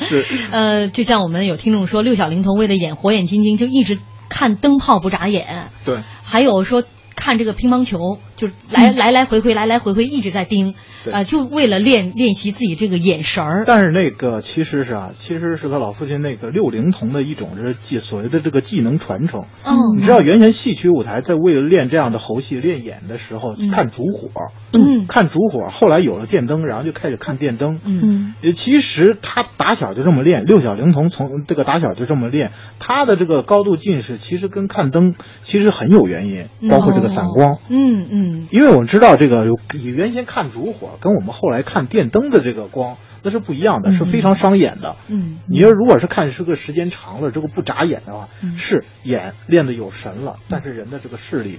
[0.00, 3.98] 是， 呃，就像我们有听众说，六小龄童为了演火眼金睛，就一直
[4.28, 6.84] 看灯泡不眨眼，对，还有说
[7.16, 10.74] 看这个乒乓球，就来来来回回来来回回一直在盯。
[11.12, 13.64] 啊，就为了练练习自己这个眼神儿。
[13.66, 19.42] 但是那个其实是啊，其实是他老父亲那个六龄童的一种是技所谓的这个技能传承。
[19.66, 24.30] 嗯，你知道原先戏曲舞台在为了练这样的猴戏练眼的时候看烛火，
[24.72, 25.68] 嗯，看烛火。
[25.68, 27.78] 后来有了电灯，然后就开始看电灯。
[27.84, 37.58] 嗯，其实他打小就这么练，六小龄童从这个打小就这么练，他的这个高度近视其实跟看灯其实很有原因，包括这个散光。
[37.68, 40.98] 嗯嗯，因为我们知道这个有原先看烛火。
[41.00, 44.96] 跟我们后来看电灯的这个光那是不一样的，是非常伤眼的。
[45.08, 51.58] 嗯，你要如果是看这个时间长了，这个不眨眼的话，是眼练的有神了，但是人的这个视力。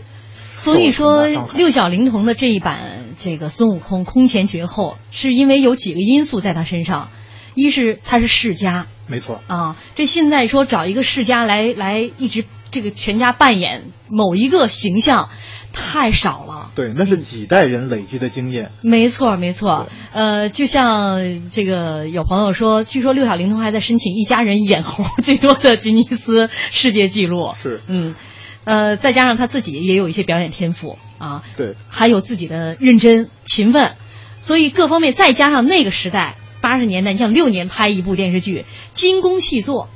[0.55, 2.79] 所以说，六小龄童的这一版
[3.19, 7.09] 这个孙悟空空前绝后，是因为有几个因素在他身上，
[7.55, 15.29] 一是他是世家，没错啊，这现在说找一个世家来来一直这个全家扮演某一个形象。
[15.75, 16.71] 太少了。
[16.73, 18.71] 对，那是几代人累积的经验。
[18.81, 19.87] 没错，没错。
[20.11, 27.53] 呃，就像这个有朋友说，据说六小龄童还在申请一家人演猴 最多的吉尼斯世界纪录。
[27.61, 28.15] 是，嗯，
[28.63, 33.91] 呃，再加上他自己也有一些表演天赋啊，对，还有自己的认真勤奋，
[34.37, 39.89] 所以各方面再加上那个时代八十年代，你想六年拍一部电视剧，精工细作。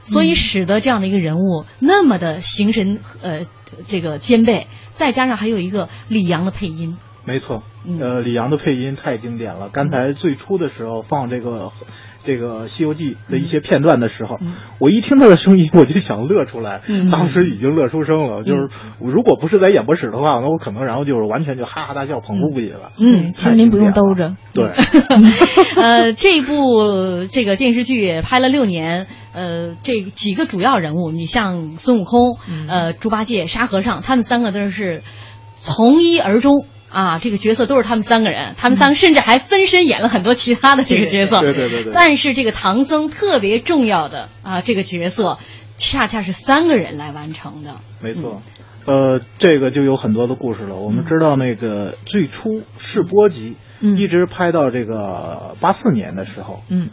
[0.00, 3.40] 所以使得这样的一个人物那么的形神呃
[3.86, 7.62] 这个兼备，再加上还有一个李阳的配音，没错，
[8.00, 9.68] 呃李阳的配音太经典了。
[9.70, 11.72] 刚才最初的时候放这个
[12.24, 14.38] 这个《西游记》的一些片段的时候，
[14.78, 18.44] 我一听他的声音我就想乐出来，当时已经乐出声了。
[18.44, 18.68] 就是
[19.00, 22.92] 如果不是在演播室的话，那我可能然后就是完全就哈哈大笑，捧腹不已了。
[22.98, 24.34] 嗯，其实您不用兜着。
[24.52, 24.72] 对，
[25.76, 29.06] 呃，这部这个电视剧拍了六年。
[29.38, 35.04] 呃，这几个主要人物，你像孙悟空、呃猪八戒、沙和尚，他们三个都是
[35.54, 37.20] 从一而终啊。
[37.20, 41.40] 这个角色都是他们三个人，他们三个甚至还分身演了很多其他的这个角色。
[41.40, 41.92] 对对对对。
[41.94, 45.38] 但是这个唐僧特别重要的啊，这个角色
[45.76, 47.76] 恰恰是三个人来完成的。
[48.00, 48.42] 没错，
[48.86, 50.74] 呃，这个就有很多的故事了。
[50.74, 56.88] 我们知道那个最初试播集，一直拍到这个八四年的时候，嗯。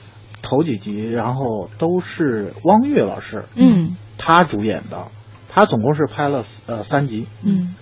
[0.46, 5.08] 头几集，然后都是汪岳老师，嗯，他主演的，
[5.50, 7.76] 他总共是拍了呃三集，嗯，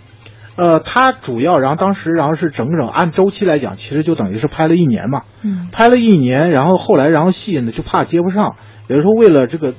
[0.56, 8.56] 呃，他主要，然后当时，然后是整整按周期来讲，其实就等于是拍了一年嘛，嗯，拍了一年，然后后来，然后戏呢就怕接不上，
[8.88, 9.74] 有时候为了这个，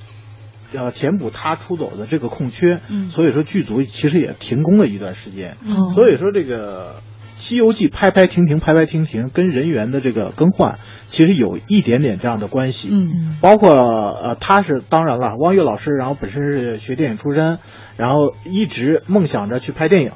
[0.73, 6.95] 呃，填补他出走的这个空缺，嗯，所以说剧组其实也停工了一段时间，嗯，所以说这个。
[7.45, 12.89] 《西游记》拍拍停停，拍拍停停，跟人员的这个更换其实有一点点这样的关系。
[12.91, 17.59] 嗯，包括呃，他是当然了，汪岳老师，然后本身是学电影出身，
[17.99, 20.13] 然后一直梦想着去拍电影，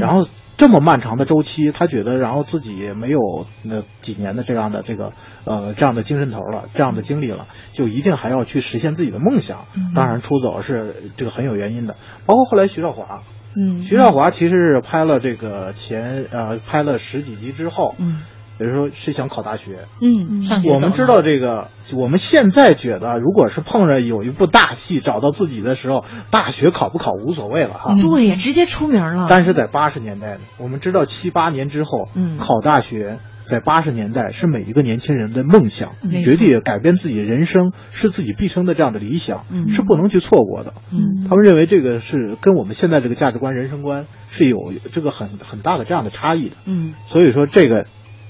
[0.00, 5.12] 然后这么漫长的周期，他觉得然后自己没有那几年的这样的这个
[5.44, 9.66] 呃这样的精神头了，这样的经历了，就一定还要去实现自己的梦想。
[9.94, 11.96] 当然，出走是这个很有原因的。
[12.24, 13.22] 包括后来徐少华。
[13.56, 18.22] 嗯，徐少华其实是拍了这个前呃拍了十几集之后，嗯，
[18.58, 27.94] 也就是说是想考大学，嗯，上我们知道这个，我们现在觉得，如果是碰着有一部大戏找到自己的时候，大学考不考无所谓了哈。
[28.00, 29.26] 对呀，直接出名了。
[29.28, 33.18] 但是在八十年代呢，我们知道七八年之后，嗯，考大学。
[33.44, 35.92] 在八十年代，是每一个年轻人的梦想，
[36.24, 40.72] 决定改变自己人生，是自己毕生的这样的理想，是不能去错过的。
[40.92, 46.56] 嗯，他们认为这个是跟我们现在这个价值观、人生观是有这个很很大的这样的差异的。
[46.66, 47.86] 嗯，所以说这个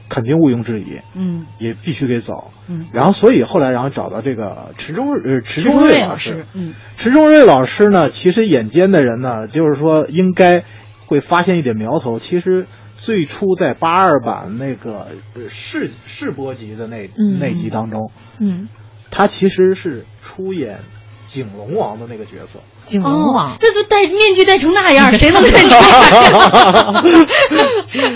[0.08, 1.00] 肯定毋庸置疑。
[1.14, 2.50] 嗯，也必须得走。
[2.68, 6.46] 嗯，然后所以后来然后找到这个池中呃池中瑞老师。
[6.54, 10.64] 嗯，池中瑞老师呢，其实眼尖的人呢，就是说应该
[11.06, 12.18] 会发现一点苗头。
[12.18, 12.66] 其实。
[13.02, 15.08] 最初在八二版那个
[15.50, 18.68] 试试播集的那那集当中，嗯，
[19.10, 20.78] 他其实是出演
[21.26, 22.60] 景龙王的那个角色。
[22.84, 25.74] 景龙王，这都戴面具戴成那样，谁能认出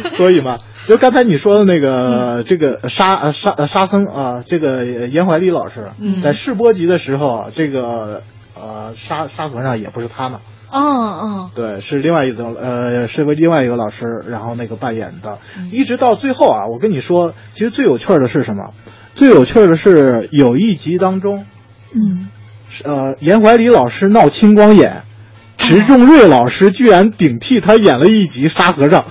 [0.07, 0.11] 来？
[0.14, 5.89] 所以嘛，就刚才你说的那个这个沙沙沙僧啊，这个严怀礼老师
[6.22, 8.22] 在试播集的时候，这个
[8.55, 10.41] 呃沙沙和尚也不是他呢。
[10.71, 15.39] 哦哦，对，是另外一种，呃，是为另外一个老师，然后那个扮演的，
[15.73, 18.73] 一直到最后啊，我跟你说，其实最有趣的是什么？
[19.14, 21.47] 最有趣的是有一集当中，
[21.95, 22.29] 嗯，
[22.85, 25.05] 呃，严怀礼老师闹青光眼，
[25.57, 29.07] 池仲瑞老师居然顶替他演了一集沙和尚。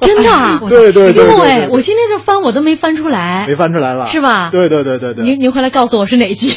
[0.00, 0.60] 真的？
[0.66, 1.26] 对对对。
[1.26, 3.44] 哟哎，我今天这翻我都没翻出来。
[3.46, 4.06] 没翻出来了？
[4.06, 4.48] 是吧？
[4.50, 5.22] 对对对对对。
[5.22, 6.54] 您您回来告诉我是哪集，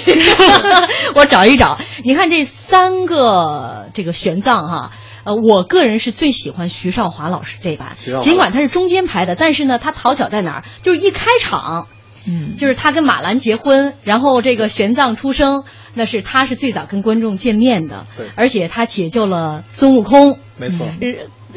[1.13, 1.77] 我找一找。
[2.05, 4.91] 你看这三个这个玄奘哈，
[5.23, 10.63] 呃，我个人是最喜欢徐少华老师这版，尽管他是中间排的，但是呢，他讨巧在哪儿？
[10.83, 11.87] 就是一开场，
[12.25, 15.63] 嗯，就是他跟马兰结婚，然后这个玄奘出生，
[15.93, 20.87] 那是他是最早跟观众见面的，对，而且他解救了孙悟空，没错。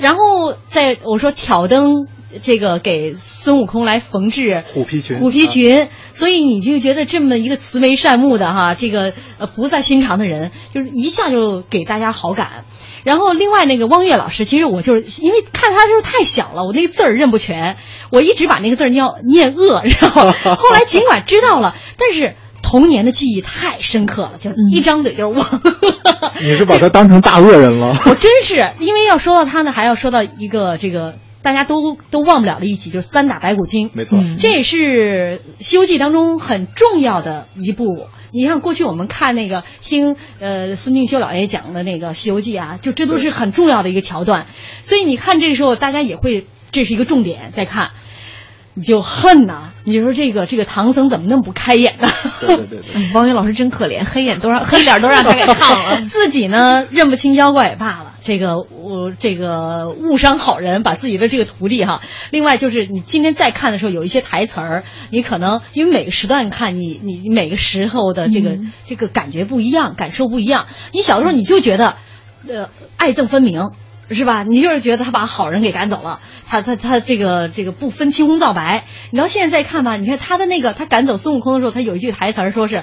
[0.01, 2.07] 然后在我说挑灯
[2.43, 12.65] 这个给孙悟空来缝制虎皮裙，虎皮裙，所以你就觉得这么一个慈眉善目的哈，这个呃菩萨心肠的人，就是一下就给大家好感。
[13.05, 17.77] 然后另外那个汪月老师，其实我就是因为看他就是太小了，我那个字儿认不全，
[18.11, 22.35] 我一直把那个字儿念念恶，然后后来尽管知道了，但是。
[22.71, 25.61] 童年的记忆太深刻了，就一张嘴就是忘。
[26.41, 27.99] 你是把他当成大恶人了？
[28.07, 33.91] 我真是，因为要说到他呢，还要说到一个这个大家都都忘不了的一集，就是三打白骨精。
[33.93, 44.47] 没错，这也是《西游记》当中很重要的一部你像过去我们看那个听呃孙敬修老爷讲的那个《西游记》啊，就这都是很重要的一个桥段，
[44.85, 47.91] 所以你看这时候大家也会这是一个重点在看。
[48.75, 49.73] 你就恨呐！
[49.85, 52.09] 你说这个这个唐僧怎么那么不开眼呢？
[52.41, 62.01] 对对对对， 王云老师真可怜，黑眼都让黑脸都让他给烫了， 自己呢认不清妖怪也罢了，这个我这个误伤好人，把自己的这个徒弟哈。
[62.31, 70.67] 另外就是你今天再看的时候，有一些台词儿，你可能因为每个时段看你你每个时候的这个、嗯、这个感觉不一样，感受不一样。
[70.93, 71.97] 你小的时候你就觉得，
[72.49, 73.71] 呃，爱憎分明。
[74.13, 74.43] 是吧？
[74.43, 78.85] 你就是觉得他把好人给赶走了，他他他这个这个不分青红皂白。
[79.11, 82.83] 你到现在再看吧，你看他的那个他赶走孙悟空的时候，他有一句台词说是，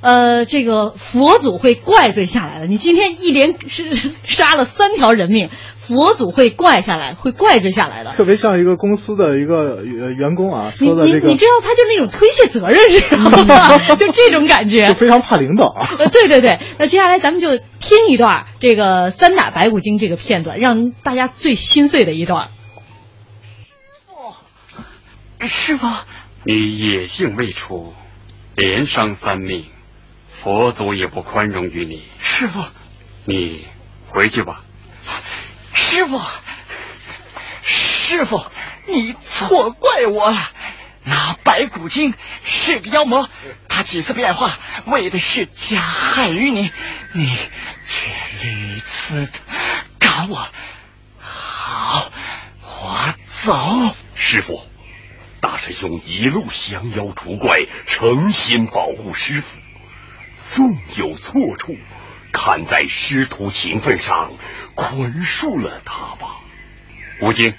[0.00, 2.66] 呃，这个佛祖会怪罪下来的。
[2.66, 3.90] 你今天一连是
[4.24, 5.50] 杀了三条人命，
[5.90, 8.12] 佛祖会怪下来，会怪罪下来的。
[8.12, 13.78] 特别像一个公司的一个员工啊，说的这个，你你知道他就那种推卸责任，知道吗？
[13.98, 15.88] 就这种感觉，就非常怕领导啊。
[15.98, 22.48] 呃，对对对，那接下来咱们就听一段这个三打白骨精这个片段，让大家最心碎的一段。
[25.40, 25.88] 师傅，
[26.44, 27.92] 你野性未除，
[28.54, 29.64] 连伤三命，
[30.28, 32.02] 佛祖也不宽容于你。
[32.20, 32.62] 师傅，
[33.24, 33.64] 你
[34.08, 34.62] 回去吧。
[35.80, 36.20] 师傅，
[37.62, 38.44] 师傅，
[38.86, 40.50] 你错怪我了。
[41.02, 42.14] 那白骨精
[42.44, 43.28] 是个妖魔，
[43.66, 44.56] 他几次变化，
[44.86, 46.70] 为的是加害于你，
[47.14, 47.36] 你
[47.88, 49.32] 却屡次的
[49.98, 50.46] 赶我。
[51.18, 52.12] 好，
[52.62, 53.94] 我走。
[54.14, 54.62] 师傅，
[55.40, 57.56] 大师兄一路降妖除怪，
[57.86, 59.58] 诚心保护师傅，
[60.50, 61.74] 纵有错处，
[62.32, 64.32] 看在师徒情分上，
[64.74, 66.40] 宽恕了他吧。
[67.22, 67.54] 吴京，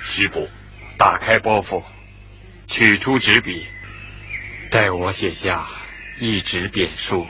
[0.00, 0.48] 师傅，
[0.98, 1.82] 打开包袱。
[2.66, 3.66] 取出纸笔，
[4.70, 5.66] 待我写下
[6.18, 7.26] 一纸贬书，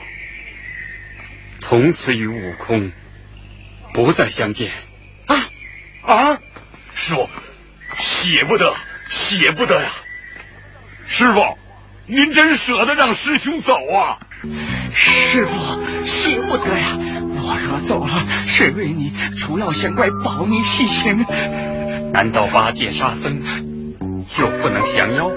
[1.59, 2.93] 从此与悟空
[3.93, 4.71] 不再相见。
[5.27, 5.49] 啊
[6.03, 6.41] 啊！
[6.93, 7.29] 师傅，
[7.97, 8.73] 写不得，
[9.09, 9.91] 写不得呀！
[11.05, 11.57] 师傅，
[12.05, 14.25] 您真舍得让师兄走啊？
[14.97, 16.97] 师傅，惜不得呀！
[17.37, 18.13] 我若走了，
[18.47, 21.25] 谁为你除妖降怪，保你西行？
[22.13, 23.43] 难道八戒、沙僧？
[24.25, 25.29] 就不能降妖？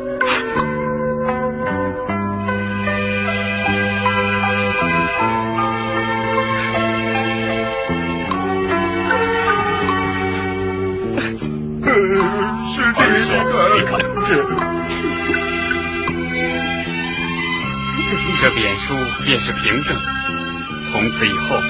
[12.71, 13.01] 是这
[13.45, 14.31] 个，你看这，
[18.41, 20.01] 这贬书便是凭证。
[20.85, 21.61] 从此以后，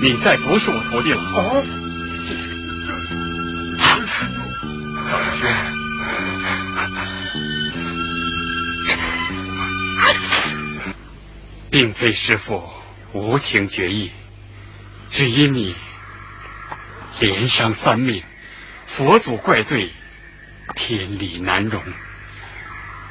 [0.00, 1.20] 你再不是我徒弟了。
[1.20, 1.62] 啊！
[5.10, 5.52] 大师兄。
[11.70, 12.66] 并非师傅
[13.12, 14.10] 无情绝义，
[15.10, 15.76] 只因你
[17.20, 18.22] 连伤三命，
[18.86, 19.92] 佛祖怪罪，
[20.74, 21.82] 天理难容，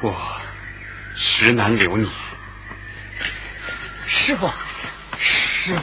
[0.01, 0.15] 我
[1.13, 2.09] 实难留你。
[4.27, 4.49] 师傅，
[5.17, 5.81] 师傅，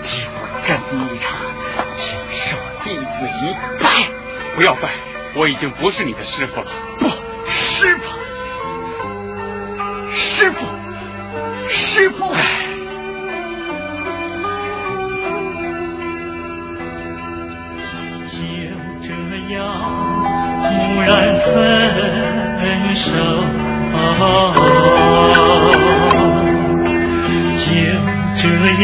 [0.00, 4.10] 弟子跟你他，请受弟子一拜。
[4.56, 4.88] 不要拜，
[5.36, 6.91] 我已经不是你的师傅了。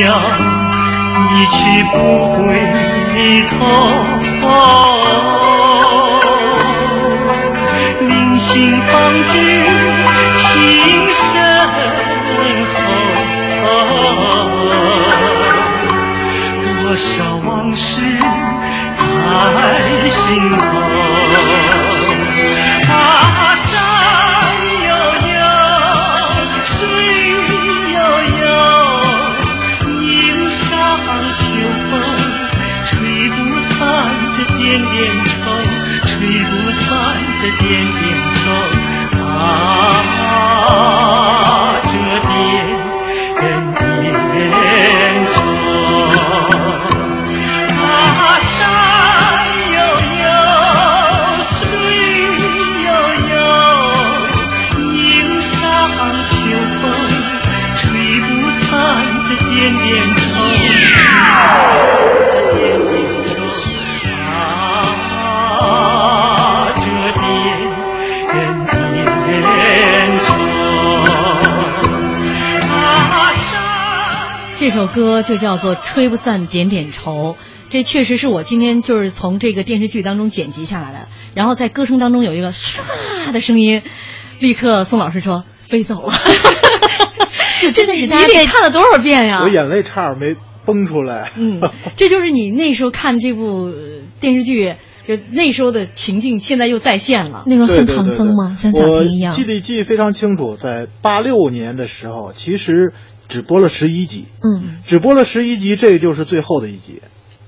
[0.00, 0.14] 样
[1.34, 1.56] 一去
[1.92, 1.96] 不
[2.36, 2.38] 回
[3.50, 3.56] 头，
[8.06, 8.46] 临行
[8.86, 8.92] 方
[9.24, 9.32] 知
[10.34, 10.42] 情
[11.08, 11.26] 深
[12.74, 12.76] 厚。
[16.82, 17.06] 多少
[17.44, 17.86] 往事
[19.30, 20.18] 在心
[20.56, 21.77] 头，
[34.68, 35.32] 点点愁，
[36.02, 36.88] 吹不散
[37.40, 37.42] 这
[74.98, 77.32] 歌就叫做《吹不散点点愁》，
[77.70, 80.98] 这确实是我今天就是从这个电视剧当中剪辑下来的。
[81.34, 82.80] 然后在歌声当中有一个唰
[83.32, 83.82] 的声音，
[84.40, 86.12] 立刻宋老师说飞走了，
[87.62, 89.42] 就真的是你得看了多少遍呀？
[89.42, 90.36] 我眼泪差点没
[90.66, 91.30] 崩出来。
[91.36, 91.60] 嗯，
[91.96, 93.72] 这就是你那时候看这部
[94.18, 94.74] 电视剧。
[95.06, 97.44] 就那时候的情境，现在又再现了。
[97.46, 98.54] 那时候恨唐僧吗？
[98.58, 99.32] 像小平一样。
[99.32, 102.92] 我记得记忆非常清楚，在八六年的时候，其实
[103.28, 104.26] 只播了十一集。
[104.42, 107.02] 嗯，只播了十一集，这就是最后的一集。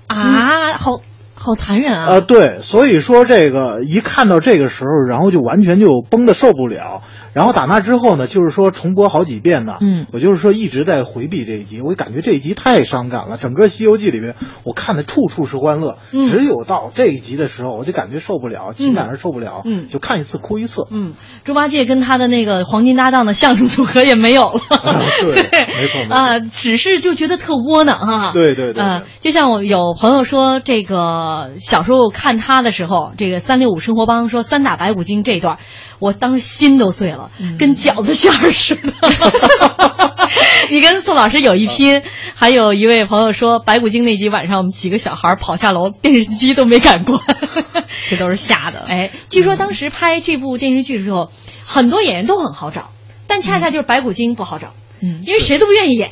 [0.06, 1.00] 啊，好
[1.34, 2.16] 好残忍啊！
[2.16, 7.02] 啊，对，所以说这个一看到这个时候，然后就完全就崩的受不了。
[7.32, 9.74] 然后打那之后呢，就是说重播好几遍呢。
[9.80, 13.36] 嗯，我就是说一直在回避这一集，我感觉这一集太伤感了。
[13.36, 19.62] 整个《西游记》里面，我看的处处是欢乐，只有到这一集的时候，我就感觉受不了，情感上受不了。
[19.64, 20.82] 嗯，就看一次哭一次。
[20.90, 21.14] 嗯，
[21.44, 24.60] 猪八戒跟他的那个黄金搭档的相声组合也没有了。
[25.22, 26.14] 对， 没错。
[26.14, 28.32] 啊，只是就觉得特窝囊哈。
[28.32, 28.82] 对对对。
[28.82, 35.58] 啊，就像我有朋友说，这个小时候看他的时候，这个三六五生活帮说三打白骨精这一段。
[35.98, 37.19] 我当时心都碎了，
[37.58, 38.92] 跟饺子馅儿似的。
[40.70, 42.02] 你跟宋老师有一拼，
[42.34, 47.18] 还有一位朋友说，白骨精那集晚上我们几个小孩跑下楼，电视机都没敢关，
[48.08, 48.84] 这都是吓的。
[48.88, 51.30] 哎，据说当时拍这部电视剧的时候，
[51.64, 52.92] 很多演员都很好找，
[53.26, 56.10] 但恰恰就是白骨精不好找，嗯，因为谁都不愿意演。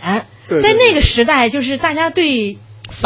[0.48, 2.58] 在那个时代，就是大家对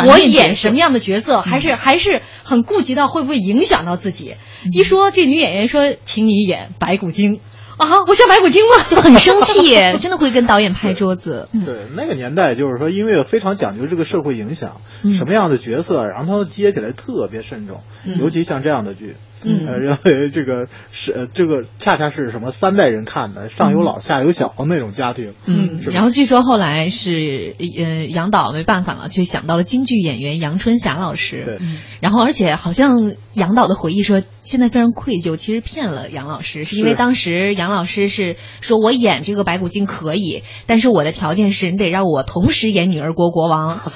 [0.06, 4.36] 我演什么样的角色，还是还是很顾及到会不会影响到自己。
[4.72, 7.40] 一说这女演员说，请你演白骨精
[7.82, 8.84] 啊，我像白骨精吗？
[8.90, 11.48] 就 很生气，真的会跟导演拍桌子。
[11.52, 14.80] 对，那个年代就是说，音乐非常讲究这个社会影响，
[15.12, 17.80] 什么样的角色，然后他接起来特别慎重，
[18.20, 19.14] 尤其像这样的剧。
[19.14, 25.34] 嗯，认为这个是这个恰恰是什么三代人看的，上有老下有小那种家庭。
[25.46, 31.44] 嗯，然后据说后来是呃杨导没办法了，就想到了京剧演员杨春霞老师。
[31.44, 31.58] 对，
[32.00, 43.80] 然后而且好像杨导的回忆说，现在非常愧疚，其实骗了杨老师，是因为当时杨老师是说我演这个白骨精可以，但是我的条件是你得让我同时演女儿国国王。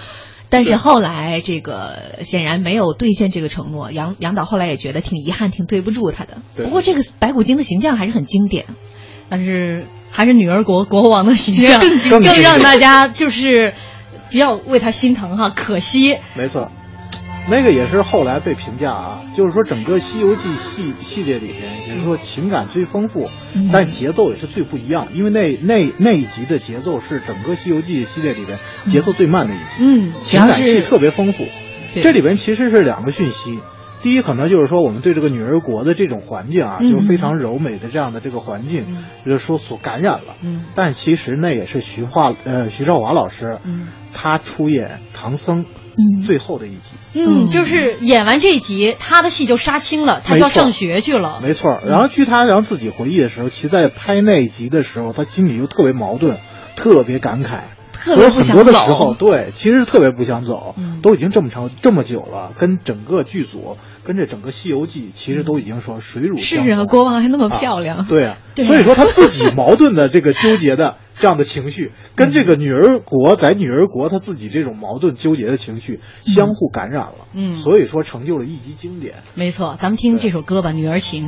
[0.49, 6.39] 但是后来这个显然没有兑现这个承诺，杨杨导后来也觉得挺遗憾，挺对不住他的。
[6.57, 8.67] 不过这个白骨精的形象还是很经典，
[9.29, 13.75] 但是还是女儿国国王的形象更更让大家就是
[14.31, 16.17] 比较为他心疼哈，可惜。
[16.35, 16.71] 没错。
[17.49, 23.29] 那个也是后来被评价啊，就是说整个《西游记》系系列里边，也是说情感最丰富，
[23.73, 31.45] 但节奏也是最不一样，因为那那那一集的节奏是整个《西游记》系列里边节奏最慢的一集，嗯，情感戏特别丰富。
[31.95, 33.61] 这里边其实是两个讯息，
[34.03, 38.87] 第一可能就是说我们对这个女儿国的这种环境啊，就是非常柔美的这样的这个环境，
[39.25, 40.35] 就是说所感染了。
[40.43, 45.65] 嗯，但其实那也是徐化呃徐少华老师，嗯，他出演唐僧。
[45.99, 51.41] 嗯，最后的一集，嗯，就是演完这一集，他的戏就杀青了，他就要上学去了。
[51.43, 56.39] 没错，然后据他然后自己回忆的时候，其实在拍那一集的时候，他心里就特别矛盾，
[56.77, 57.63] 特别感慨，
[58.07, 70.97] 特别很多的时候，对，其实特别不想走，都已经这么长这么久了，跟整个剧组，跟这整个《西游记》，其实都已经说水乳是啊，国王还那么漂亮，对啊， 所以说他自己 矛盾的这个纠结的。
[71.19, 79.15] 这样的情绪跟这个女儿国在女儿国，他自己这种矛盾纠结的情绪相互感染了，嗯，所以说成就了一集经典。
[79.35, 81.25] 没错，咱们听这首歌吧，《女儿情》。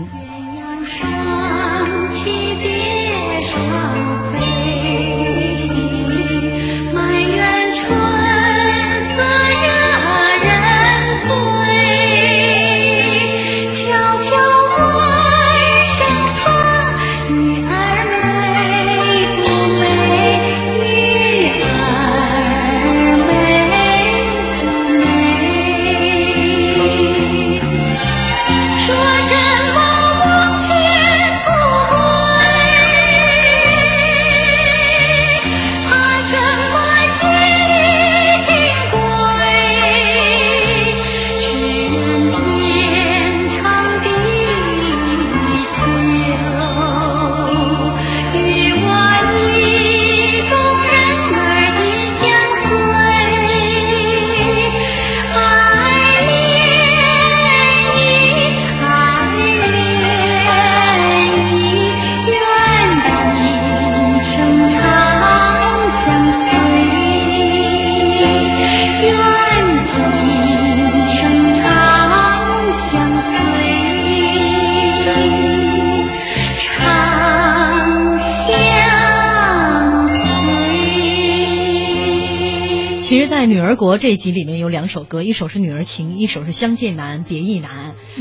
[83.49, 87.71] 女儿国》这一集里面有两首歌，一首是《女儿情》，一首是《相见难，别亦难》。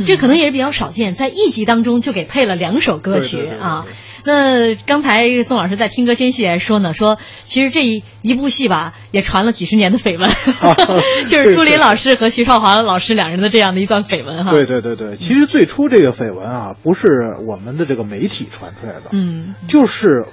[0.06, 3.86] 这可能也是比较少见，在一集当中就给配了两首歌曲啊。
[4.24, 10.30] 那刚才宋老师在听歌间隙说呢，说其实这一一部戏吧，也传了几十年的绯闻，
[11.30, 14.52] 就是朱琳老师和徐少华老师两人的这样的一段绯闻哈。
[14.52, 17.08] 对对对对，其实最初这个绯闻啊，不是
[17.48, 20.26] 我们的这个媒体传出来的，嗯，就是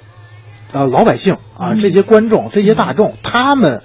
[0.72, 3.82] 呃老百姓啊，这些观众、这些大众他们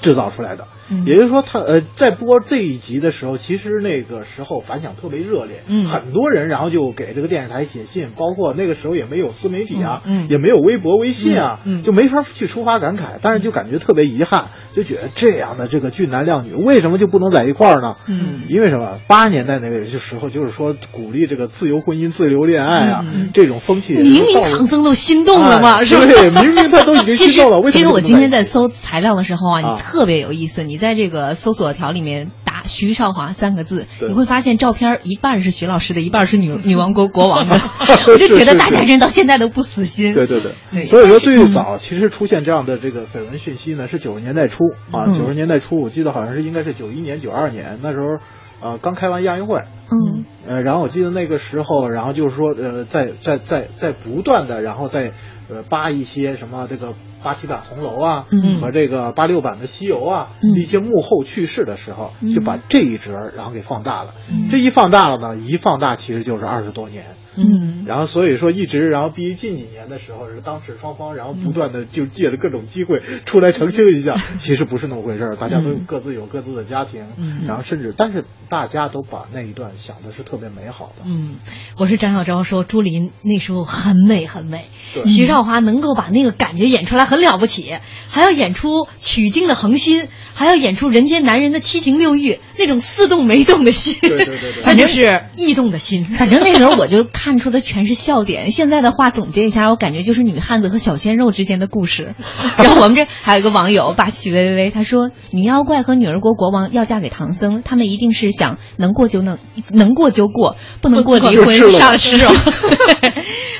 [0.00, 0.66] 制造出来的。
[1.06, 17.96] 也就是说，他呃，在播这一集的时候，其实那个时候反响特别热烈，嗯，很多人然后就给这个电视台写信，包括那个时候也没有自媒体啊，嗯，也没有微博、微信啊，嗯，就没法去抒发感慨，但是就感觉特别遗憾，就觉得这样的这个俊男靓女为什么就不能在一块儿呢？
[18.08, 18.98] 嗯，因为什么？
[19.06, 26.08] 八十年代那个时候就是说鼓励这个自由婚姻、自由恋爱啊，这种风气，明明唐僧都心动了嘛，是不是？
[26.08, 27.60] 对，明明他都已经心动了。
[27.60, 31.58] 为什么 其实我今天在搜材料的时候啊，你特别有意思，你在这个搜。
[31.58, 37.60] 索条里面打徐少华三个字，你会发现照片一半是徐老师的，一半是女女王国国王的。
[38.06, 40.14] 我就觉得大家人到现在都不死心。
[40.14, 44.62] 对对对，所以说最早其实出现这样的这个绯闻讯息呢，是九十年代初
[44.92, 48.24] 啊，九十年代初，我记得好像是应该是九一年、九二年那时候，
[48.64, 49.60] 呃，刚开完亚运会。
[49.90, 50.24] 嗯。
[50.46, 55.10] 呃，然后我记得那个时候，然后就是说，呃，在在在在不断的，然后在
[55.48, 56.94] 呃扒一些什么这个。
[57.20, 58.26] 八七版红楼啊，
[58.60, 64.14] 和这个八六版的西游啊，一些幕后趣事的时候，就把这一折然后给放大了。
[64.52, 67.06] 这一放大了呢，一放大其实就是二十多年。
[67.40, 77.06] 嗯，然后所以说一直，然后毕于近几年的时候是当时双方，然后不断的就借着各种机会出来澄清一下，其实不是那么回事儿，大家都各自有各自的家庭，
[77.46, 81.02] 然后甚至但是大家都把那一段想的是特别美好的。
[81.04, 81.36] 嗯，
[81.78, 87.78] 我是张小昭说朱琳那时候很美很美，对徐少华能够把那个感觉演出来很了不起，
[88.10, 96.04] 还要演出取经的恒心，还要演出人间男人的七情六欲，那种似动没动的心，对对对对， 那就是异动的心。
[96.18, 97.38] 反正那时候我就看。
[97.38, 98.50] 出的全是笑点。
[98.50, 102.16] 现在的话总结一下，我感觉就是女汉子和小鲜肉之间的故事。
[102.58, 109.38] 然后我们这还有一个网友霸气微微，他说：“女妖怪和女儿国国王要嫁给唐僧，他们一定是想能过就能
[109.70, 112.28] 能过就过，不能过离婚上尸肉。”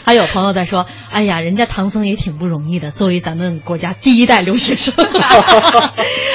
[0.03, 4.95] 还有朋友在说：“哎呀，人家唐僧也挺不容易的，作为咱们国家第一代留学生。”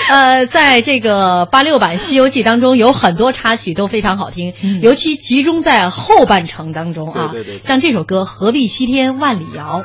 [0.10, 7.30] 呃，在这个八六版《西游记》当中，有很多插曲都非常好听，尤其集中在后半程当中啊。
[7.32, 9.84] 对对对，像这首歌《何必西天万里遥》。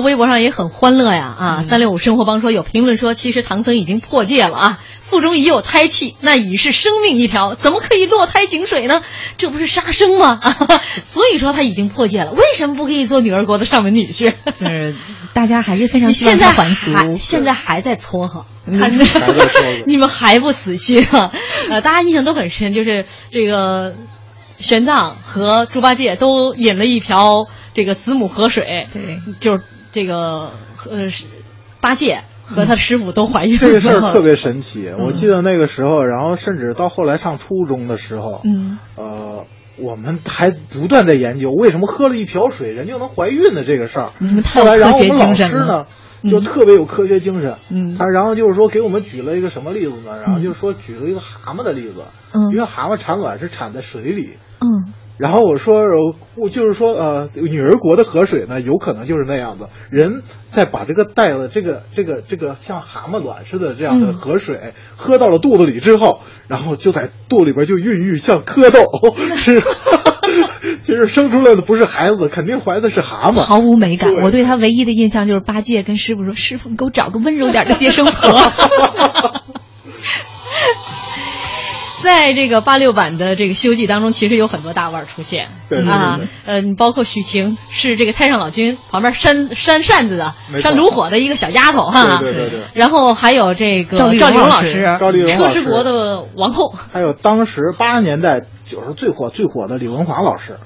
[0.00, 1.62] 的微博上也很欢乐呀啊！
[1.62, 9.02] 三六五生活帮说有评论说，其实唐僧已经破戒了啊，腹中已有胎气，那已是生命一条，怎么可以落胎井水呢？
[9.36, 10.38] 这不是杀生吗？
[10.42, 10.56] 啊，
[11.04, 14.32] 所以说他已经破戒了，为什么不可以做女儿国的上门女婿？
[14.58, 14.94] 就是
[15.34, 19.04] 大家还是非常 现在还俗，现在还在撮合，看着
[19.86, 21.30] 你们还不死心啊？
[21.70, 23.94] 呃，大家印象都很深，就是这个
[24.58, 27.46] 玄奘和猪八戒都饮了一瓢。
[27.72, 30.50] 这个子母河水，对，就是这个
[30.90, 31.06] 呃，
[31.80, 33.58] 八戒和他师傅都怀孕了。
[33.58, 39.44] 这个事儿特别神奇，我记得那个时候，然后甚至到后来上初中的时候，嗯，呃，
[39.78, 44.12] 我们还不断在研究为什么喝了一瓢水人就能怀孕的这个事儿。
[44.18, 45.84] 你们后来，然后我们老师呢，
[46.30, 47.56] 就特别有科学精神。
[47.70, 50.20] 嗯，他然后就是说给我们举了一个什么例子呢？
[50.22, 52.04] 然后就是说举了一个蛤蟆的例子。
[52.32, 54.30] 嗯，因为蛤蟆产卵是产在水里。
[54.60, 54.92] 嗯。
[55.20, 55.80] 然后我说，
[56.34, 59.68] 我就是说，呃，女儿国的河水呢，有可能就是那样子。
[59.90, 69.60] 人在把这个带了这个这个这个像蛤蟆卵似的这样的河水、嗯、喝到了肚子里之后，然后就在肚里边就孕育像蝌蚪，是，
[70.82, 74.14] 其实生出来的不是孩子，肯定怀的是蛤蟆，毫无美感。
[74.22, 78.12] 我对他唯一的印象就是八戒跟师傅说：“师傅，你给我找个温柔点的接生婆。”
[82.02, 92.60] 在这个八六版的这个《西游记》当中，其实有很多大腕出现，对啊，呃，包括许晴是这个太上老君旁边扇扇扇子的、扇炉火的一个小丫头哈，对对对。
[92.74, 100.56] 然后还有这个赵丽蓉老师，赵丽蓉车之国的王后，还有当时八十年代就是最火最火的李文华老师。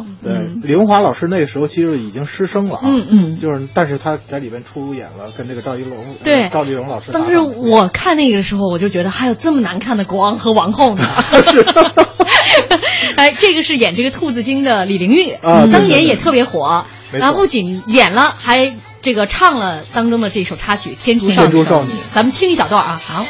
[0.00, 0.32] 哦，对，
[0.62, 7.12] 李文华老师那时候其实已经失声了啊，嗯嗯，就是，但是他在里边出演了跟这个赵丽蓉，对，赵丽蓉老师。
[7.12, 11.04] 当时我看那个的时候，我就觉得还有这么难看的国王和王后呢。
[11.50, 11.64] 是，
[13.16, 21.54] 哎，这个是演这个兔子精的李玲玉啊，当年也特别火，然后不仅演了，还这个唱了当中的这首插曲《天竺少女》。
[21.64, 23.24] 少女，咱们听一小段啊，好。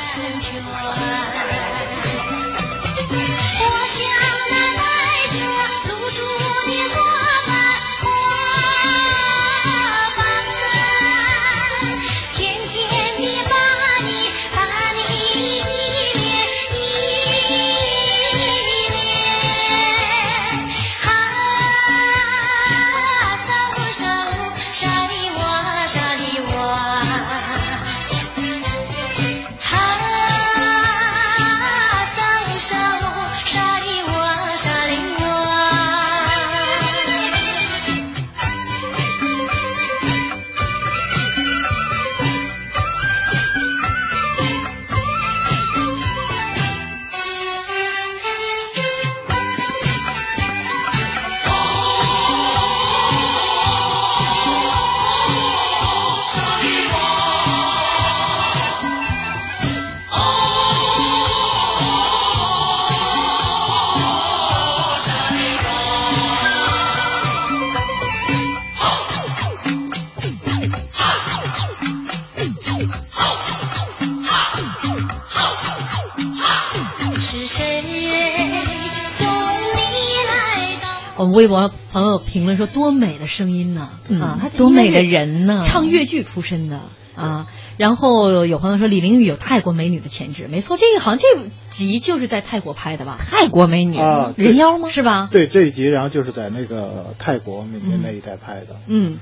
[81.40, 83.88] 微博朋友评论说：“多美的声音呢！
[84.20, 85.64] 啊，他多美的人呢！
[85.66, 86.78] 唱越剧出身的
[87.16, 87.46] 啊。”
[87.78, 93.16] 然后有朋友说李玲玉有泰国美女的潜质，没错，这个好像这集就是在泰国拍的吧？
[93.18, 94.90] 泰国美女啊，人妖吗？
[94.90, 95.30] 是吧？
[95.32, 98.76] 对，这一集然后就是在那个泰国那边那一带拍的。
[98.86, 99.16] 嗯，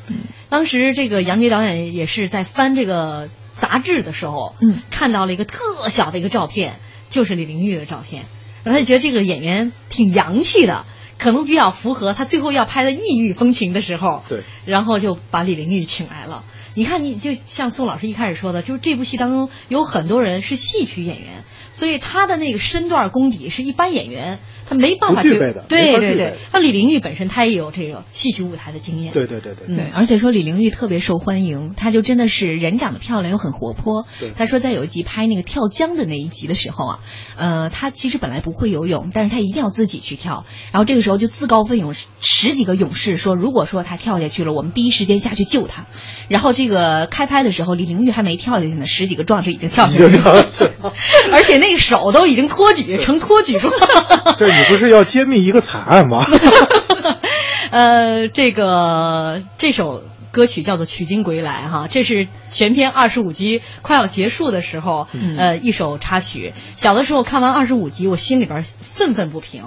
[0.48, 6.72] 当时这个杨洁导演也是在翻这个杂志的时候，嗯，看到了一个特小的一个照片，
[7.10, 8.24] 就是李玲玉的照片，
[8.64, 10.84] 然后他就觉得这个演员挺洋气的。
[11.18, 16.44] 可能比较符合他最后要拍的异域风情的时候，对，然后就把李玲玉请来了。
[16.74, 21.42] 你看，你就像宋老师一开始说的，就是这部戏当中有很多人是戏曲演员，
[21.72, 24.38] 所以他的那个身段功底是一般演员
[24.68, 25.64] 他没办法去具备的。
[25.68, 29.12] 对对对，他李玲玉本身她也有这个戏曲舞台的经验。
[29.12, 34.06] 对对对对对，而且说李玲玉特别受欢迎，她就真的是人长得漂亮又很活泼。
[34.36, 37.00] 她说在有一集拍那个跳江的那一集的时候啊，
[37.36, 45.86] 呃，她其实本来不会游泳，但是她一定要自己去跳，然后这个时候就自告奋勇，十几个勇士说，如果说她跳下去了，我们第一时间下去救她。
[46.28, 50.46] 然后这个开拍的时候，李玲玉还没跳下去呢，十几个壮士已经跳下去了，
[51.32, 53.72] 而且那个手都已经托举成托举状。
[54.38, 56.24] 这你不是要揭秘一个惨案吗？
[57.70, 65.06] 呃，这个这首歌曲叫做《取经归来》哈，这是全篇二十五集快要结束的时候，
[65.36, 66.54] 呃，一首插曲。
[66.76, 69.64] 小的时候看完二十五集，我心里边愤愤不平。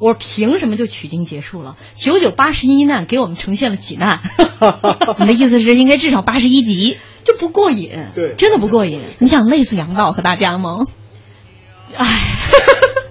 [0.00, 1.76] 我说凭什么就取经结束了？
[1.94, 4.20] 九九八十一难给我们呈现了几难？
[5.20, 8.06] 你的意思是应该至少八十一集，就不过瘾？
[8.14, 9.00] 对，真的不过瘾。
[9.18, 10.86] 你想累死杨导和大家吗？
[11.94, 12.06] 唉，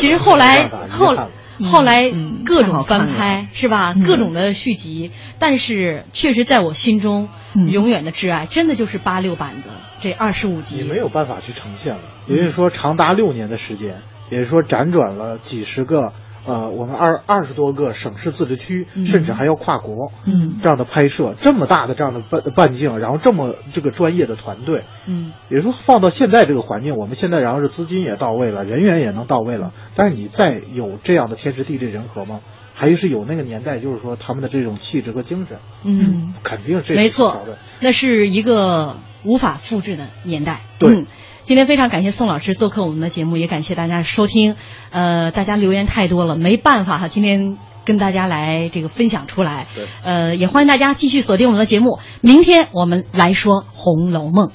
[0.00, 1.14] 其实后来后
[1.62, 2.10] 后来
[2.44, 3.94] 各种翻拍是吧？
[4.06, 7.28] 各种的续集，但是确实在我心中
[7.68, 9.70] 永远的挚爱，真的就是八六版的
[10.00, 10.76] 这二十五集。
[10.76, 13.96] 你没有办法去呈现了，也就是说长达六年的时间。
[14.30, 16.12] 也就是说，辗转了几十个
[16.46, 32.40] 呃，我们二二十多个省市自治区，嗯甚至还要跨国，嗯这样的拍摄，这么大的这样的半半径，然后这么这个专业的团队，嗯也就是说放到现在这个环境，我们现在然后是资金也到位了，人员也能到位了，但是你再有这样的天时地利人和吗？
[32.72, 37.44] 还是有那个年代，就是说他们的这种气质和精神，嗯，肯定这是没错。
[37.80, 40.60] 那是一个无法复制的年代。
[40.78, 41.06] 对嗯
[41.50, 44.54] 今天非常感谢宋老师做客我们的节目，也感谢大家收听。
[44.90, 49.66] 呃，大家留言太多了，没办法哈，今天跟大家来这个分享出来。
[49.74, 54.46] 对呃，也欢迎大家继续锁定我们的节目，明天我们来说《红楼梦》。